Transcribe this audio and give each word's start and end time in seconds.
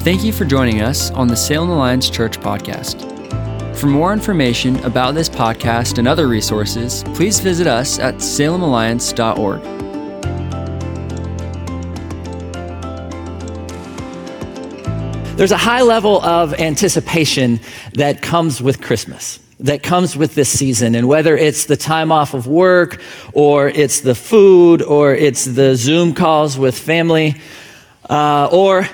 Thank 0.00 0.24
you 0.24 0.32
for 0.32 0.46
joining 0.46 0.80
us 0.80 1.10
on 1.10 1.28
the 1.28 1.36
Salem 1.36 1.68
Alliance 1.68 2.08
Church 2.08 2.40
podcast. 2.40 3.06
For 3.76 3.86
more 3.86 4.14
information 4.14 4.82
about 4.82 5.14
this 5.14 5.28
podcast 5.28 5.98
and 5.98 6.08
other 6.08 6.26
resources, 6.26 7.04
please 7.14 7.38
visit 7.38 7.66
us 7.66 7.98
at 7.98 8.14
salemalliance.org. 8.14 9.62
There's 15.36 15.52
a 15.52 15.58
high 15.58 15.82
level 15.82 16.22
of 16.22 16.54
anticipation 16.54 17.60
that 17.92 18.22
comes 18.22 18.62
with 18.62 18.80
Christmas, 18.80 19.38
that 19.58 19.82
comes 19.82 20.16
with 20.16 20.34
this 20.34 20.48
season. 20.48 20.94
And 20.94 21.08
whether 21.08 21.36
it's 21.36 21.66
the 21.66 21.76
time 21.76 22.10
off 22.10 22.32
of 22.32 22.46
work, 22.46 23.02
or 23.34 23.68
it's 23.68 24.00
the 24.00 24.14
food, 24.14 24.80
or 24.80 25.14
it's 25.14 25.44
the 25.44 25.76
Zoom 25.76 26.14
calls 26.14 26.56
with 26.56 26.78
family, 26.78 27.38
uh, 28.08 28.48
or 28.50 28.88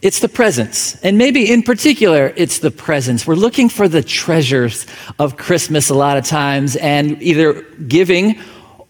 it's 0.00 0.20
the 0.20 0.28
presents. 0.28 0.96
And 1.02 1.18
maybe 1.18 1.52
in 1.52 1.62
particular, 1.62 2.32
it's 2.36 2.60
the 2.60 2.70
presents. 2.70 3.26
We're 3.26 3.34
looking 3.34 3.68
for 3.68 3.88
the 3.88 4.02
treasures 4.02 4.86
of 5.18 5.36
Christmas 5.36 5.90
a 5.90 5.94
lot 5.94 6.16
of 6.16 6.24
times, 6.24 6.76
and 6.76 7.22
either 7.22 7.62
giving 7.86 8.40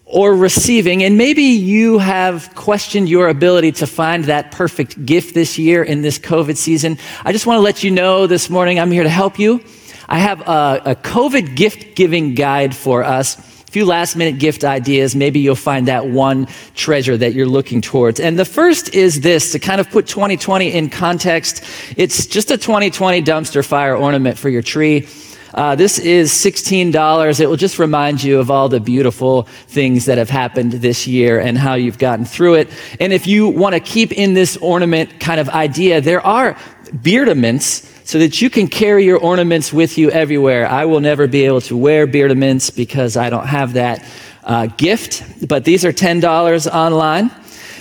or 0.05 0.37
receiving. 0.37 1.02
And 1.02 1.16
maybe 1.16 1.43
you 1.43 1.98
have 1.98 2.55
questioned 2.55 3.09
your 3.09 3.29
ability 3.29 3.73
to 3.73 3.87
find 3.87 4.24
that 4.24 4.52
perfect 4.52 5.05
gift 5.05 5.34
this 5.34 5.59
year 5.59 5.83
in 5.83 6.02
this 6.02 6.19
COVID 6.19 6.57
season. 6.57 6.98
I 7.24 7.32
just 7.32 7.46
want 7.46 7.57
to 7.57 7.62
let 7.62 7.82
you 7.82 7.91
know 7.91 8.27
this 8.27 8.51
morning 8.51 8.79
I'm 8.79 8.91
here 8.91 9.05
to 9.05 9.09
help 9.09 9.38
you. 9.38 9.65
I 10.09 10.19
have 10.19 10.43
a, 10.43 10.82
a 10.84 10.95
COVID 10.95 11.57
gift 11.57 11.96
giving 11.96 12.34
guide 12.34 12.77
for 12.77 13.02
us. 13.02 13.37
Few 13.73 13.87
last 13.87 14.17
minute 14.17 14.39
gift 14.39 14.65
ideas. 14.65 15.17
Maybe 15.17 15.41
you'll 15.41 15.55
find 15.55 15.89
that 15.89 16.07
one 16.07 16.47
treasure 16.75 17.17
that 17.17 17.33
you're 17.33 17.47
looking 17.47 17.80
towards. 17.80 18.21
And 18.21 18.39
the 18.39 18.45
first 18.45 18.95
is 18.95 19.23
this 19.23 19.53
to 19.53 19.59
kind 19.59 19.80
of 19.80 19.89
put 19.89 20.07
2020 20.07 20.71
in 20.71 20.91
context. 20.91 21.65
It's 21.97 22.27
just 22.27 22.51
a 22.51 22.59
2020 22.59 23.23
dumpster 23.23 23.65
fire 23.65 23.96
ornament 23.96 24.37
for 24.37 24.51
your 24.51 24.61
tree. 24.61 25.09
Uh, 25.55 25.74
this 25.74 25.99
is 25.99 26.30
$16. 26.33 27.41
It 27.41 27.46
will 27.46 27.57
just 27.57 27.79
remind 27.79 28.23
you 28.23 28.41
of 28.41 28.51
all 28.51 28.69
the 28.69 28.79
beautiful 28.79 29.45
things 29.69 30.05
that 30.05 30.18
have 30.18 30.29
happened 30.29 30.73
this 30.73 31.07
year 31.07 31.41
and 31.41 31.57
how 31.57 31.73
you've 31.73 31.96
gotten 31.96 32.27
through 32.27 32.57
it. 32.57 32.68
And 33.01 33.11
if 33.11 33.27
you 33.27 33.49
want 33.49 33.74
to 33.74 33.80
keep 33.80 34.13
in 34.13 34.35
this 34.35 34.59
ornament 34.59 35.18
kind 35.18 35.41
of 35.41 35.49
idea, 35.49 36.02
there 36.02 36.21
are 36.21 36.59
beardaments 37.02 37.91
so 38.05 38.19
that 38.19 38.43
you 38.43 38.51
can 38.51 38.69
carry 38.69 39.05
your 39.05 39.19
ornaments 39.19 39.73
with 39.73 39.99
you 39.99 40.11
everywhere. 40.11 40.67
I 40.67 40.85
will 40.85 41.01
never 41.01 41.27
be 41.27 41.45
able 41.45 41.61
to 41.63 41.77
wear 41.77 42.07
beardaments 42.07 42.75
because 42.75 43.17
I 43.17 43.31
don't 43.31 43.47
have 43.47 43.75
that 43.75 44.05
uh, 44.45 44.67
gift, 44.67 45.49
but 45.49 45.65
these 45.65 45.85
are 45.85 45.93
$10 45.93 46.67
online. 46.73 47.30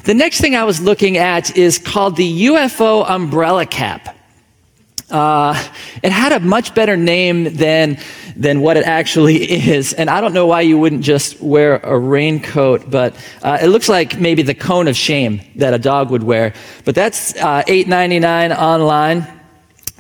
The 0.04 0.14
next 0.14 0.42
thing 0.42 0.56
I 0.56 0.64
was 0.64 0.82
looking 0.82 1.18
at 1.18 1.56
is 1.58 1.78
called 1.78 2.16
the 2.16 2.48
UFO 2.48 3.08
umbrella 3.08 3.66
cap. 3.66 4.18
Uh, 5.12 5.62
it 6.02 6.12
had 6.12 6.32
a 6.32 6.40
much 6.40 6.74
better 6.74 6.96
name 6.96 7.56
than, 7.56 7.98
than 8.36 8.62
what 8.62 8.78
it 8.78 8.86
actually 8.86 9.36
is. 9.70 9.94
And 9.94 10.10
I 10.10 10.22
don't 10.22 10.34
know 10.34 10.48
why 10.48 10.62
you 10.62 10.78
wouldn't 10.78 11.04
just 11.04 11.42
wear 11.42 11.78
a 11.78 12.00
raincoat, 12.00 12.90
but 12.90 13.16
uh, 13.44 13.60
it 13.62 13.68
looks 13.68 13.90
like 13.90 14.20
maybe 14.20 14.42
the 14.42 14.56
cone 14.56 14.88
of 14.88 14.96
shame 14.96 15.42
that 15.58 15.74
a 15.74 15.80
dog 15.80 16.10
would 16.12 16.24
wear. 16.24 16.54
But 16.86 16.96
that's 16.96 17.36
uh, 17.36 17.64
$8.99 17.68 18.58
online. 18.58 19.41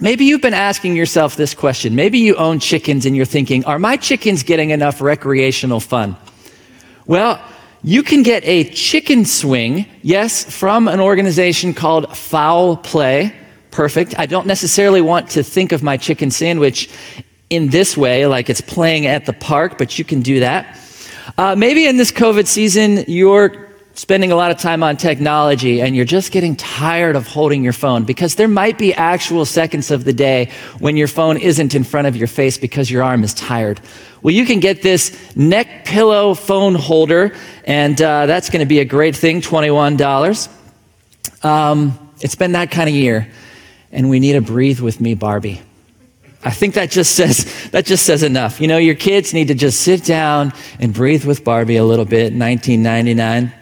Maybe 0.02 0.26
you've 0.26 0.42
been 0.42 0.54
asking 0.54 0.96
yourself 0.96 1.36
this 1.36 1.54
question. 1.54 1.96
Maybe 1.96 2.20
you 2.20 2.36
own 2.36 2.60
chickens 2.60 3.06
and 3.06 3.16
you're 3.16 3.26
thinking, 3.26 3.64
are 3.66 3.80
my 3.80 3.96
chickens 3.96 4.44
getting 4.44 4.72
enough 4.72 5.00
recreational 5.00 5.80
fun? 5.80 6.18
Well, 7.06 7.40
you 7.84 8.04
can 8.04 8.24
get 8.24 8.44
a 8.46 8.66
chicken 8.66 9.26
swing, 9.26 9.86
yes, 10.02 10.44
from 10.44 10.88
an 10.88 11.00
organization 11.00 11.74
called 11.74 12.18
Fowl 12.18 12.78
Play 12.78 13.34
perfect. 13.72 14.20
I 14.20 14.26
don't 14.26 14.46
necessarily 14.46 15.02
want 15.02 15.30
to 15.32 15.44
think 15.44 15.72
of 15.72 15.82
my 15.82 15.98
chicken 15.98 16.30
sandwich 16.30 16.90
in 17.50 17.70
this 17.70 17.98
way, 17.98 18.28
like 18.28 18.50
it's 18.50 18.62
playing 18.62 19.08
at 19.08 19.26
the 19.26 19.34
park, 19.34 19.78
but 19.78 19.98
you 19.98 20.06
can 20.06 20.22
do 20.22 20.42
that. 20.42 20.78
Uh, 21.38 21.56
maybe 21.56 21.86
in 21.86 21.98
this 21.98 22.12
COVID 22.12 22.48
season, 22.48 23.06
you're 23.08 23.61
spending 23.94 24.32
a 24.32 24.36
lot 24.36 24.52
of 24.52 24.58
time 24.58 24.84
on 24.84 24.98
technology 24.98 25.82
and 25.82 25.96
you're 25.96 26.06
just 26.06 26.32
getting 26.32 26.56
tired 26.56 27.16
of 27.16 27.28
holding 27.28 27.64
your 27.64 27.74
phone 27.74 28.04
because 28.04 28.36
there 28.36 28.48
might 28.48 28.78
be 28.78 28.94
actual 28.94 29.46
seconds 29.46 29.92
of 29.92 30.04
the 30.06 30.14
day 30.14 30.50
when 30.80 30.96
your 30.96 31.08
phone 31.08 31.38
isn't 31.38 31.76
in 31.76 31.84
front 31.84 32.08
of 32.08 32.16
your 32.16 32.28
face 32.28 32.58
because 32.58 32.90
your 32.90 33.04
arm 33.04 33.24
is 33.24 33.34
tired. 33.34 33.80
Well, 34.22 34.34
you 34.34 34.46
can 34.46 34.60
get 34.60 34.82
this 34.82 35.36
neck 35.36 35.86
pillow 35.86 36.36
phone 36.36 36.76
holder, 36.76 37.36
and 37.66 38.00
uh, 38.02 38.28
that's 38.28 38.50
going 38.50 38.60
to 38.60 38.68
be 38.68 38.80
a 38.80 38.86
great 38.86 39.16
thing 39.16 39.42
$21. 39.42 40.50
Um, 41.44 42.12
it's 42.22 42.36
been 42.36 42.52
that 42.52 42.72
kind 42.72 42.88
of 42.88 42.96
year 42.96 43.28
and 43.92 44.10
we 44.10 44.20
need 44.20 44.36
a 44.36 44.42
breathe 44.42 44.80
with 44.80 45.02
me 45.02 45.14
Barbie. 45.14 45.62
I 46.44 46.52
think 46.52 46.74
that 46.74 46.90
just 46.90 47.16
says 47.16 47.70
that 47.72 47.86
just 47.86 48.06
says 48.06 48.24
enough. 48.24 48.60
You 48.60 48.68
know, 48.68 48.78
your 48.78 48.96
kids 48.96 49.34
need 49.34 49.50
to 49.50 49.56
just 49.56 49.82
sit 49.82 50.04
down 50.04 50.54
and 50.80 50.94
breathe 50.94 51.26
with 51.26 51.44
Barbie 51.44 51.76
a 51.76 51.84
little 51.84 52.06
bit. 52.06 52.34
1999. 52.34 53.54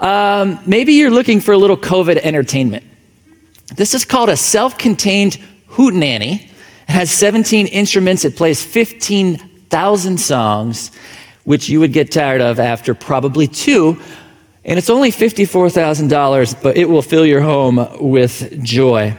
Um, 0.00 0.58
maybe 0.66 0.94
you're 0.94 1.10
looking 1.10 1.40
for 1.40 1.52
a 1.52 1.58
little 1.58 1.76
COVID 1.76 2.16
entertainment. 2.18 2.84
This 3.74 3.94
is 3.94 4.04
called 4.04 4.28
a 4.28 4.36
self-contained 4.36 5.38
hootenanny. 5.68 6.44
It 6.44 6.90
has 6.90 7.10
17 7.10 7.66
instruments. 7.68 8.24
It 8.24 8.36
plays 8.36 8.62
15,000 8.62 10.18
songs, 10.18 10.90
which 11.44 11.68
you 11.68 11.80
would 11.80 11.92
get 11.92 12.10
tired 12.12 12.40
of 12.40 12.60
after 12.60 12.94
probably 12.94 13.46
two. 13.46 14.00
And 14.64 14.78
it's 14.78 14.90
only 14.90 15.10
$54,000, 15.10 16.62
but 16.62 16.76
it 16.76 16.88
will 16.88 17.02
fill 17.02 17.26
your 17.26 17.40
home 17.40 17.86
with 18.00 18.62
joy. 18.62 19.16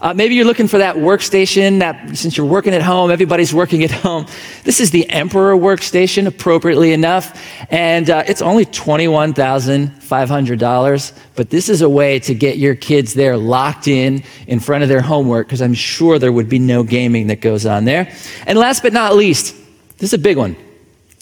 Uh, 0.00 0.12
maybe 0.12 0.34
you're 0.34 0.44
looking 0.44 0.66
for 0.68 0.76
that 0.78 0.96
workstation 0.96 1.78
that 1.78 2.16
since 2.16 2.36
you're 2.36 2.46
working 2.46 2.74
at 2.74 2.82
home, 2.82 3.10
everybody's 3.10 3.54
working 3.54 3.82
at 3.82 3.90
home. 3.90 4.26
This 4.64 4.78
is 4.80 4.90
the 4.90 5.08
Emperor 5.08 5.56
workstation, 5.56 6.26
appropriately 6.26 6.92
enough, 6.92 7.42
and 7.70 8.10
uh, 8.10 8.24
it's 8.26 8.42
only 8.42 8.66
$21,500. 8.66 11.12
But 11.34 11.48
this 11.50 11.70
is 11.70 11.82
a 11.82 11.88
way 11.88 12.18
to 12.20 12.34
get 12.34 12.58
your 12.58 12.74
kids 12.74 13.14
there 13.14 13.38
locked 13.38 13.88
in 13.88 14.22
in 14.46 14.60
front 14.60 14.82
of 14.82 14.88
their 14.88 15.00
homework 15.00 15.46
because 15.46 15.62
I'm 15.62 15.74
sure 15.74 16.18
there 16.18 16.32
would 16.32 16.48
be 16.48 16.58
no 16.58 16.82
gaming 16.82 17.28
that 17.28 17.40
goes 17.40 17.64
on 17.64 17.84
there. 17.86 18.12
And 18.46 18.58
last 18.58 18.82
but 18.82 18.92
not 18.92 19.14
least, 19.16 19.54
this 19.98 20.10
is 20.10 20.14
a 20.14 20.18
big 20.18 20.36
one. 20.36 20.56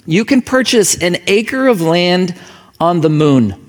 You 0.06 0.24
can 0.24 0.42
purchase 0.42 1.00
an 1.00 1.18
acre 1.26 1.68
of 1.68 1.80
land 1.80 2.34
on 2.80 3.00
the 3.00 3.08
moon. 3.08 3.63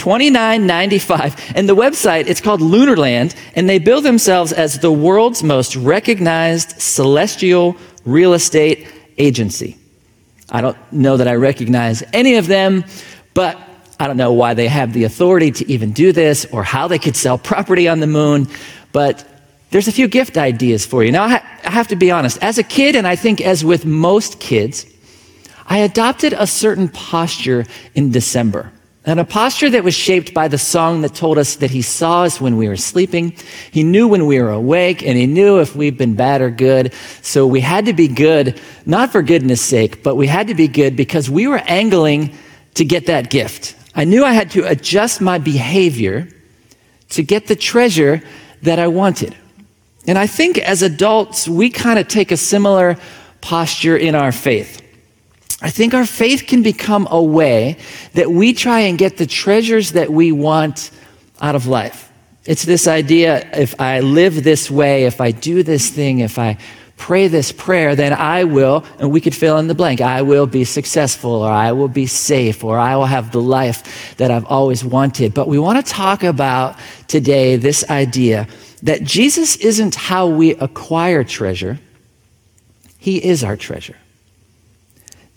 $29.95. 0.00 1.52
And 1.54 1.68
the 1.68 1.76
website, 1.76 2.26
it's 2.26 2.40
called 2.40 2.60
Lunarland, 2.60 3.36
and 3.54 3.68
they 3.68 3.78
bill 3.78 4.00
themselves 4.00 4.52
as 4.52 4.78
the 4.78 4.90
world's 4.90 5.42
most 5.42 5.76
recognized 5.76 6.80
celestial 6.80 7.76
real 8.04 8.32
estate 8.32 8.88
agency. 9.18 9.76
I 10.50 10.62
don't 10.62 10.76
know 10.92 11.16
that 11.18 11.28
I 11.28 11.34
recognize 11.34 12.02
any 12.12 12.36
of 12.36 12.46
them, 12.46 12.84
but 13.34 13.58
I 14.00 14.06
don't 14.06 14.16
know 14.16 14.32
why 14.32 14.54
they 14.54 14.66
have 14.66 14.92
the 14.92 15.04
authority 15.04 15.50
to 15.52 15.70
even 15.70 15.92
do 15.92 16.12
this 16.12 16.46
or 16.46 16.64
how 16.64 16.88
they 16.88 16.98
could 16.98 17.16
sell 17.16 17.36
property 17.36 17.86
on 17.86 18.00
the 18.00 18.06
moon, 18.06 18.48
but 18.92 19.26
there's 19.70 19.86
a 19.86 19.92
few 19.92 20.08
gift 20.08 20.36
ideas 20.36 20.84
for 20.86 21.04
you. 21.04 21.12
Now, 21.12 21.24
I 21.24 21.42
have 21.62 21.88
to 21.88 21.96
be 21.96 22.10
honest. 22.10 22.42
As 22.42 22.58
a 22.58 22.62
kid, 22.62 22.96
and 22.96 23.06
I 23.06 23.14
think 23.14 23.40
as 23.40 23.64
with 23.64 23.84
most 23.84 24.40
kids, 24.40 24.86
I 25.66 25.78
adopted 25.78 26.32
a 26.32 26.46
certain 26.46 26.88
posture 26.88 27.66
in 27.94 28.10
December. 28.10 28.72
And 29.06 29.18
a 29.18 29.24
posture 29.24 29.70
that 29.70 29.82
was 29.82 29.94
shaped 29.94 30.34
by 30.34 30.48
the 30.48 30.58
song 30.58 31.00
that 31.00 31.14
told 31.14 31.38
us 31.38 31.56
that 31.56 31.70
he 31.70 31.80
saw 31.80 32.24
us 32.24 32.38
when 32.38 32.58
we 32.58 32.68
were 32.68 32.76
sleeping. 32.76 33.34
He 33.70 33.82
knew 33.82 34.06
when 34.06 34.26
we 34.26 34.38
were 34.40 34.50
awake 34.50 35.02
and 35.02 35.16
he 35.16 35.26
knew 35.26 35.58
if 35.58 35.74
we've 35.74 35.96
been 35.96 36.14
bad 36.14 36.42
or 36.42 36.50
good. 36.50 36.92
So 37.22 37.46
we 37.46 37.60
had 37.60 37.86
to 37.86 37.94
be 37.94 38.08
good, 38.08 38.60
not 38.84 39.10
for 39.10 39.22
goodness 39.22 39.62
sake, 39.62 40.02
but 40.02 40.16
we 40.16 40.26
had 40.26 40.48
to 40.48 40.54
be 40.54 40.68
good 40.68 40.96
because 40.96 41.30
we 41.30 41.46
were 41.46 41.62
angling 41.66 42.36
to 42.74 42.84
get 42.84 43.06
that 43.06 43.30
gift. 43.30 43.74
I 43.94 44.04
knew 44.04 44.22
I 44.22 44.32
had 44.32 44.50
to 44.52 44.68
adjust 44.68 45.22
my 45.22 45.38
behavior 45.38 46.28
to 47.10 47.22
get 47.22 47.46
the 47.46 47.56
treasure 47.56 48.22
that 48.62 48.78
I 48.78 48.88
wanted. 48.88 49.34
And 50.06 50.18
I 50.18 50.26
think 50.26 50.58
as 50.58 50.82
adults, 50.82 51.48
we 51.48 51.70
kind 51.70 51.98
of 51.98 52.06
take 52.06 52.30
a 52.32 52.36
similar 52.36 52.98
posture 53.40 53.96
in 53.96 54.14
our 54.14 54.30
faith. 54.30 54.82
I 55.62 55.70
think 55.70 55.92
our 55.92 56.06
faith 56.06 56.46
can 56.46 56.62
become 56.62 57.06
a 57.10 57.22
way 57.22 57.76
that 58.14 58.30
we 58.30 58.54
try 58.54 58.80
and 58.80 58.96
get 58.96 59.18
the 59.18 59.26
treasures 59.26 59.92
that 59.92 60.10
we 60.10 60.32
want 60.32 60.90
out 61.40 61.54
of 61.54 61.66
life. 61.66 62.10
It's 62.46 62.64
this 62.64 62.86
idea 62.86 63.48
if 63.54 63.78
I 63.80 64.00
live 64.00 64.42
this 64.42 64.70
way, 64.70 65.04
if 65.04 65.20
I 65.20 65.30
do 65.30 65.62
this 65.62 65.90
thing, 65.90 66.20
if 66.20 66.38
I 66.38 66.56
pray 66.96 67.28
this 67.28 67.52
prayer, 67.52 67.96
then 67.96 68.12
I 68.12 68.44
will, 68.44 68.84
and 68.98 69.10
we 69.10 69.20
could 69.20 69.34
fill 69.34 69.58
in 69.58 69.68
the 69.68 69.74
blank, 69.74 70.00
I 70.00 70.22
will 70.22 70.46
be 70.46 70.64
successful, 70.64 71.30
or 71.30 71.50
I 71.50 71.72
will 71.72 71.88
be 71.88 72.06
safe, 72.06 72.62
or 72.62 72.78
I 72.78 72.94
will 72.96 73.06
have 73.06 73.32
the 73.32 73.40
life 73.40 74.16
that 74.16 74.30
I've 74.30 74.44
always 74.44 74.84
wanted. 74.84 75.32
But 75.32 75.48
we 75.48 75.58
want 75.58 75.84
to 75.84 75.92
talk 75.92 76.22
about 76.22 76.76
today 77.08 77.56
this 77.56 77.88
idea 77.88 78.46
that 78.82 79.02
Jesus 79.02 79.56
isn't 79.56 79.94
how 79.94 80.26
we 80.26 80.54
acquire 80.56 81.24
treasure, 81.24 81.78
He 82.98 83.22
is 83.22 83.42
our 83.44 83.56
treasure. 83.56 83.96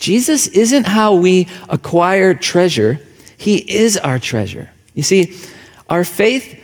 Jesus 0.04 0.48
isn't 0.48 0.86
how 0.86 1.16
we 1.16 1.48
acquire 1.70 2.34
treasure, 2.34 3.00
He 3.38 3.56
is 3.56 3.96
our 3.96 4.20
treasure. 4.20 4.70
You 4.94 5.02
see, 5.02 5.34
our 5.90 6.04
faith 6.04 6.60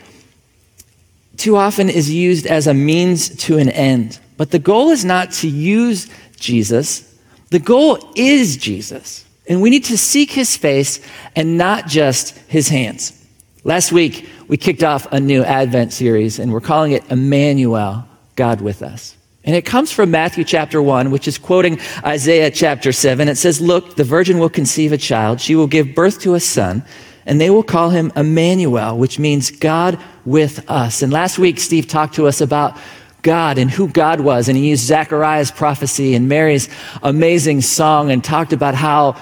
too 1.37 1.55
often 1.55 1.89
is 1.89 2.11
used 2.13 2.45
as 2.45 2.67
a 2.67 2.73
means 2.73 3.29
to 3.45 3.57
an 3.57 3.69
end. 3.69 4.19
But 4.35 4.51
the 4.51 4.59
goal 4.59 4.89
is 4.89 5.05
not 5.05 5.31
to 5.39 5.47
use 5.47 6.09
Jesus, 6.35 7.17
the 7.49 7.59
goal 7.59 8.11
is 8.13 8.57
Jesus. 8.57 9.23
And 9.47 9.61
we 9.61 9.69
need 9.69 9.85
to 9.85 9.97
seek 9.97 10.31
his 10.31 10.57
face 10.57 10.99
and 11.33 11.57
not 11.57 11.87
just 11.87 12.37
his 12.49 12.67
hands. 12.67 13.25
Last 13.63 13.93
week, 13.93 14.27
we 14.49 14.57
kicked 14.57 14.83
off 14.83 15.09
a 15.13 15.19
new 15.21 15.45
Advent 15.45 15.93
series, 15.93 16.39
and 16.39 16.51
we're 16.51 16.59
calling 16.59 16.91
it 16.91 17.09
Emmanuel, 17.09 18.05
God 18.35 18.59
with 18.59 18.83
us. 18.83 19.15
And 19.43 19.55
it 19.55 19.65
comes 19.65 19.91
from 19.91 20.11
Matthew 20.11 20.43
chapter 20.43 20.81
1, 20.81 21.11
which 21.11 21.27
is 21.27 21.37
quoting 21.37 21.79
Isaiah 22.05 22.51
chapter 22.51 22.91
7. 22.91 23.27
It 23.27 23.37
says, 23.37 23.61
Look, 23.61 23.95
the 23.95 24.03
virgin 24.03 24.37
will 24.37 24.49
conceive 24.49 24.91
a 24.91 24.97
child. 24.97 25.39
She 25.39 25.55
will 25.55 25.67
give 25.67 25.95
birth 25.95 26.19
to 26.21 26.35
a 26.35 26.39
son, 26.39 26.83
and 27.25 27.39
they 27.39 27.49
will 27.49 27.63
call 27.63 27.89
him 27.89 28.11
Emmanuel, 28.15 28.97
which 28.97 29.17
means 29.17 29.49
God 29.49 29.99
with 30.25 30.69
us. 30.69 31.01
And 31.01 31.13
last 31.13 31.39
week, 31.39 31.59
Steve 31.59 31.87
talked 31.87 32.15
to 32.15 32.27
us 32.27 32.41
about 32.41 32.77
God 33.21 33.57
and 33.57 33.69
who 33.69 33.87
God 33.87 34.19
was. 34.21 34.47
And 34.47 34.57
he 34.57 34.69
used 34.69 34.85
Zechariah's 34.85 35.51
prophecy 35.51 36.15
and 36.15 36.29
Mary's 36.29 36.69
amazing 37.03 37.61
song 37.61 38.11
and 38.11 38.23
talked 38.23 38.53
about 38.53 38.75
how 38.75 39.19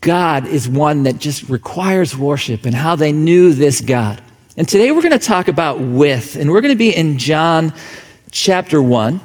God 0.00 0.46
is 0.46 0.68
one 0.68 1.04
that 1.04 1.18
just 1.18 1.48
requires 1.48 2.16
worship 2.16 2.66
and 2.66 2.74
how 2.74 2.96
they 2.96 3.12
knew 3.12 3.52
this 3.52 3.80
God. 3.80 4.20
And 4.56 4.68
today 4.68 4.90
we're 4.92 5.02
going 5.02 5.18
to 5.18 5.24
talk 5.24 5.48
about 5.48 5.80
with, 5.80 6.36
and 6.36 6.50
we're 6.50 6.60
going 6.60 6.74
to 6.74 6.78
be 6.78 6.94
in 6.94 7.18
John 7.18 7.72
chapter 8.30 8.82
1. 8.82 9.20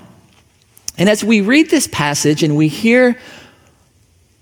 And 0.98 1.10
as 1.10 1.24
we 1.24 1.42
read 1.42 1.70
this 1.70 1.88
passage 1.88 2.44
and 2.44 2.56
we 2.56 2.68
hear 2.68 3.18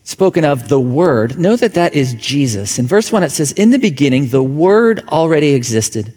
spoken 0.03 0.43
of 0.43 0.67
the 0.67 0.79
Word, 0.79 1.37
know 1.39 1.55
that 1.55 1.75
that 1.75 1.93
is 1.93 2.13
Jesus. 2.15 2.77
In 2.77 2.87
verse 2.87 3.11
1, 3.11 3.23
it 3.23 3.29
says, 3.29 3.51
In 3.53 3.69
the 3.71 3.79
beginning, 3.79 4.27
the 4.27 4.43
Word 4.43 5.03
already 5.07 5.53
existed. 5.53 6.13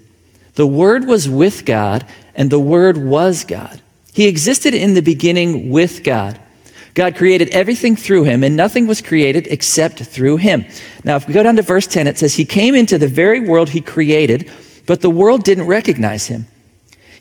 The 0.54 0.66
Word 0.66 1.06
was 1.06 1.28
with 1.28 1.64
God, 1.64 2.06
and 2.34 2.50
the 2.50 2.60
Word 2.60 2.96
was 2.96 3.44
God. 3.44 3.80
He 4.12 4.26
existed 4.26 4.74
in 4.74 4.94
the 4.94 5.02
beginning 5.02 5.70
with 5.70 6.04
God. 6.04 6.40
God 6.94 7.16
created 7.16 7.48
everything 7.48 7.96
through 7.96 8.22
him, 8.22 8.44
and 8.44 8.56
nothing 8.56 8.86
was 8.86 9.02
created 9.02 9.48
except 9.48 9.98
through 9.98 10.36
him. 10.36 10.64
Now, 11.02 11.16
if 11.16 11.26
we 11.26 11.34
go 11.34 11.42
down 11.42 11.56
to 11.56 11.62
verse 11.62 11.88
10, 11.88 12.06
it 12.06 12.18
says, 12.18 12.34
He 12.34 12.44
came 12.44 12.76
into 12.76 12.98
the 12.98 13.08
very 13.08 13.40
world 13.40 13.70
he 13.70 13.80
created, 13.80 14.48
but 14.86 15.00
the 15.00 15.10
world 15.10 15.42
didn't 15.42 15.66
recognize 15.66 16.26
him. 16.26 16.46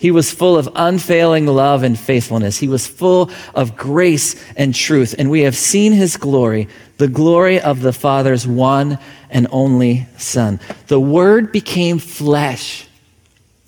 He 0.00 0.10
was 0.10 0.32
full 0.32 0.56
of 0.56 0.66
unfailing 0.74 1.46
love 1.46 1.82
and 1.82 1.96
faithfulness. 1.96 2.56
He 2.56 2.68
was 2.68 2.86
full 2.86 3.30
of 3.54 3.76
grace 3.76 4.42
and 4.56 4.74
truth. 4.74 5.14
And 5.18 5.30
we 5.30 5.42
have 5.42 5.54
seen 5.54 5.92
his 5.92 6.16
glory, 6.16 6.68
the 6.96 7.06
glory 7.06 7.60
of 7.60 7.82
the 7.82 7.92
Father's 7.92 8.46
one 8.46 8.98
and 9.28 9.46
only 9.50 10.06
Son. 10.16 10.58
The 10.86 10.98
Word 10.98 11.52
became 11.52 11.98
flesh 11.98 12.88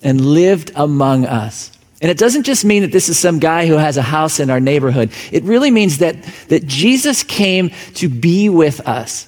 and 0.01 0.19
lived 0.19 0.71
among 0.75 1.27
us. 1.27 1.71
And 2.01 2.09
it 2.09 2.17
doesn't 2.17 2.43
just 2.43 2.65
mean 2.65 2.81
that 2.81 2.91
this 2.91 3.09
is 3.09 3.19
some 3.19 3.37
guy 3.37 3.67
who 3.67 3.77
has 3.77 3.97
a 3.97 4.01
house 4.01 4.39
in 4.39 4.49
our 4.49 4.59
neighborhood. 4.59 5.11
It 5.31 5.43
really 5.43 5.69
means 5.69 5.99
that, 5.99 6.19
that 6.47 6.65
Jesus 6.65 7.21
came 7.21 7.69
to 7.93 8.09
be 8.09 8.49
with 8.49 8.79
us. 8.87 9.27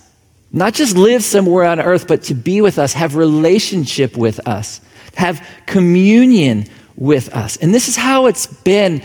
Not 0.52 0.74
just 0.74 0.98
live 0.98 1.24
somewhere 1.24 1.66
on 1.66 1.80
earth, 1.80 2.08
but 2.08 2.24
to 2.24 2.34
be 2.34 2.62
with 2.62 2.80
us, 2.80 2.94
have 2.94 3.16
relationship 3.16 4.18
with 4.18 4.46
us, 4.48 4.82
have 5.14 5.48
communion 5.68 6.66
with 6.98 7.34
us. 7.36 7.58
And 7.58 7.74
this 7.74 7.88
is 7.88 7.96
how 7.96 8.26
it's 8.28 8.48
been. 8.48 9.02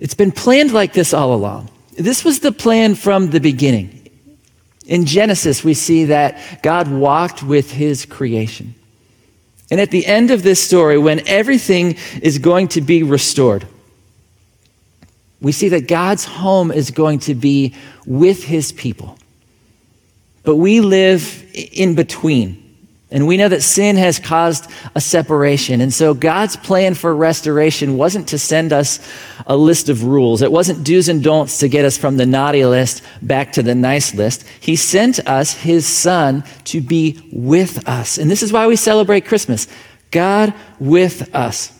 It's 0.00 0.14
been 0.14 0.30
planned 0.30 0.72
like 0.72 0.92
this 0.92 1.12
all 1.12 1.34
along. 1.34 1.70
This 1.96 2.24
was 2.24 2.38
the 2.40 2.52
plan 2.52 2.94
from 2.94 3.30
the 3.30 3.40
beginning. 3.40 4.10
In 4.86 5.04
Genesis, 5.06 5.64
we 5.64 5.74
see 5.74 6.06
that 6.06 6.62
God 6.62 6.88
walked 6.88 7.42
with 7.42 7.72
his 7.72 8.06
creation. 8.06 8.74
And 9.70 9.80
at 9.80 9.90
the 9.90 10.06
end 10.06 10.30
of 10.30 10.42
this 10.42 10.62
story, 10.62 10.98
when 10.98 11.26
everything 11.26 11.96
is 12.22 12.38
going 12.38 12.68
to 12.68 12.80
be 12.80 13.02
restored, 13.02 13.66
we 15.40 15.52
see 15.52 15.68
that 15.70 15.88
God's 15.88 16.24
home 16.24 16.70
is 16.70 16.90
going 16.90 17.18
to 17.20 17.34
be 17.34 17.74
with 18.06 18.44
his 18.44 18.72
people. 18.72 19.18
But 20.42 20.56
we 20.56 20.80
live 20.80 21.44
in 21.54 21.94
between. 21.94 22.67
And 23.10 23.26
we 23.26 23.38
know 23.38 23.48
that 23.48 23.62
sin 23.62 23.96
has 23.96 24.18
caused 24.18 24.70
a 24.94 25.00
separation. 25.00 25.80
And 25.80 25.94
so 25.94 26.12
God's 26.12 26.56
plan 26.56 26.94
for 26.94 27.16
restoration 27.16 27.96
wasn't 27.96 28.28
to 28.28 28.38
send 28.38 28.70
us 28.70 29.00
a 29.46 29.56
list 29.56 29.88
of 29.88 30.04
rules. 30.04 30.42
It 30.42 30.52
wasn't 30.52 30.84
do's 30.84 31.08
and 31.08 31.22
don'ts 31.22 31.58
to 31.60 31.68
get 31.68 31.86
us 31.86 31.96
from 31.96 32.18
the 32.18 32.26
naughty 32.26 32.66
list 32.66 33.02
back 33.22 33.52
to 33.52 33.62
the 33.62 33.74
nice 33.74 34.14
list. 34.14 34.44
He 34.60 34.76
sent 34.76 35.26
us 35.26 35.54
his 35.54 35.86
son 35.86 36.44
to 36.64 36.82
be 36.82 37.18
with 37.32 37.88
us. 37.88 38.18
And 38.18 38.30
this 38.30 38.42
is 38.42 38.52
why 38.52 38.66
we 38.66 38.76
celebrate 38.76 39.24
Christmas. 39.24 39.68
God 40.10 40.52
with 40.78 41.34
us. 41.34 41.72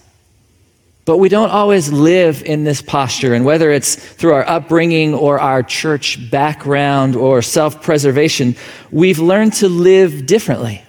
But 1.04 1.18
we 1.18 1.28
don't 1.28 1.50
always 1.50 1.92
live 1.92 2.42
in 2.42 2.64
this 2.64 2.80
posture. 2.80 3.34
And 3.34 3.44
whether 3.44 3.70
it's 3.70 3.96
through 3.96 4.32
our 4.32 4.48
upbringing 4.48 5.14
or 5.14 5.40
our 5.40 5.62
church 5.62 6.30
background 6.30 7.16
or 7.16 7.42
self 7.42 7.82
preservation, 7.82 8.56
we've 8.90 9.18
learned 9.18 9.54
to 9.54 9.68
live 9.68 10.24
differently. 10.24 10.84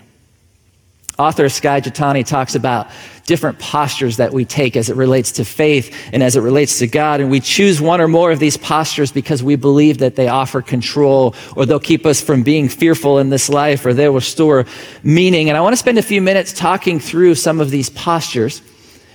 Author 1.19 1.49
Skye 1.49 1.81
Jethani 1.81 2.25
talks 2.25 2.55
about 2.55 2.89
different 3.25 3.59
postures 3.59 4.17
that 4.17 4.33
we 4.33 4.45
take 4.45 4.77
as 4.77 4.89
it 4.89 4.95
relates 4.95 5.33
to 5.33 5.45
faith 5.45 5.95
and 6.13 6.23
as 6.23 6.35
it 6.35 6.41
relates 6.41 6.79
to 6.79 6.87
God. 6.87 7.19
And 7.19 7.29
we 7.29 7.41
choose 7.41 7.81
one 7.81 7.99
or 8.01 8.07
more 8.07 8.31
of 8.31 8.39
these 8.39 8.57
postures 8.57 9.11
because 9.11 9.43
we 9.43 9.55
believe 9.55 9.99
that 9.99 10.15
they 10.15 10.29
offer 10.29 10.61
control 10.61 11.35
or 11.55 11.65
they'll 11.65 11.79
keep 11.79 12.05
us 12.05 12.21
from 12.21 12.41
being 12.41 12.69
fearful 12.69 13.19
in 13.19 13.29
this 13.29 13.49
life 13.49 13.85
or 13.85 13.93
they'll 13.93 14.13
restore 14.13 14.65
meaning. 15.03 15.49
And 15.49 15.57
I 15.57 15.61
want 15.61 15.73
to 15.73 15.77
spend 15.77 15.97
a 15.97 16.03
few 16.03 16.21
minutes 16.21 16.53
talking 16.53 16.99
through 16.99 17.35
some 17.35 17.59
of 17.59 17.69
these 17.69 17.89
postures 17.89 18.61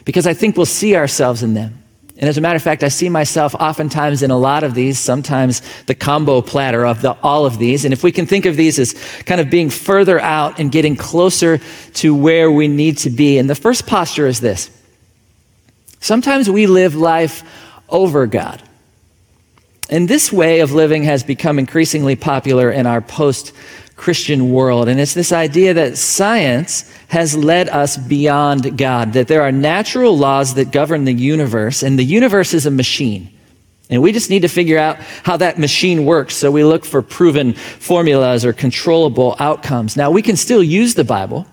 because 0.05 0.27
I 0.27 0.35
think 0.35 0.57
we'll 0.57 0.67
see 0.67 0.95
ourselves 0.95 1.43
in 1.43 1.55
them. 1.55 1.84
And 2.17 2.29
as 2.29 2.39
a 2.39 2.41
matter 2.41 2.57
of 2.57 2.63
fact, 2.63 2.85
I 2.85 2.89
see 2.89 3.09
myself 3.09 3.55
oftentimes 3.57 4.23
in 4.23 4.31
a 4.31 4.39
lot 4.39 4.63
of 4.63 4.75
these, 4.75 5.01
sometimes 5.01 5.63
the 5.87 5.97
combo 5.97 6.43
platter 6.43 6.87
of 6.87 7.03
the, 7.03 7.17
all 7.23 7.45
of 7.45 7.59
these. 7.59 7.85
And 7.85 7.93
if 7.93 8.05
we 8.05 8.13
can 8.13 8.25
think 8.25 8.47
of 8.47 8.57
these 8.57 8.79
as 8.79 8.95
kind 9.25 9.41
of 9.41 9.51
being 9.51 9.69
further 9.69 10.21
out 10.21 10.61
and 10.61 10.71
getting 10.71 10.95
closer 10.95 11.59
to 11.95 12.15
where 12.15 12.53
we 12.53 12.69
need 12.69 12.99
to 12.99 13.11
be. 13.11 13.39
And 13.39 13.51
the 13.51 13.57
first 13.57 13.87
posture 13.87 14.29
is 14.29 14.41
this 14.41 14.71
sometimes 15.99 16.49
we 16.49 16.67
live 16.67 16.95
life 16.95 17.43
over 17.89 18.27
God. 18.27 18.63
And 19.91 20.09
this 20.09 20.33
way 20.33 20.61
of 20.61 20.73
living 20.73 21.03
has 21.03 21.25
become 21.25 21.59
increasingly 21.59 22.17
popular 22.17 22.71
in 22.71 22.87
our 22.87 23.01
post 23.01 23.53
Christian 23.97 24.51
world. 24.51 24.89
And 24.89 24.99
it's 25.01 25.15
this 25.15 25.33
idea 25.33 25.75
that 25.75 25.97
science 25.97 26.91
has 27.09 27.37
led 27.37 27.69
us 27.69 27.97
beyond 27.97 28.77
God, 28.77 29.13
that 29.13 29.29
there 29.29 29.43
are 29.43 29.53
natural 29.53 30.17
laws 30.17 30.55
that 30.55 30.73
govern 30.73 31.05
the 31.05 31.15
universe, 31.15 31.83
and 31.83 31.99
the 31.99 32.05
universe 32.05 32.55
is 32.55 32.67
a 32.67 32.71
machine. 32.71 33.31
And 33.91 34.03
we 34.03 34.13
just 34.13 34.31
need 34.31 34.43
to 34.43 34.49
figure 34.49 34.79
out 34.79 34.97
how 35.23 35.37
that 35.37 35.59
machine 35.59 36.05
works. 36.05 36.35
So 36.35 36.51
we 36.51 36.65
look 36.65 36.85
for 36.85 37.03
proven 37.03 37.53
formulas 37.53 38.45
or 38.45 38.53
controllable 38.53 39.37
outcomes. 39.39 39.97
Now, 39.97 40.11
we 40.11 40.23
can 40.23 40.37
still 40.37 40.63
use 40.63 40.95
the 40.95 41.05
Bible, 41.05 41.47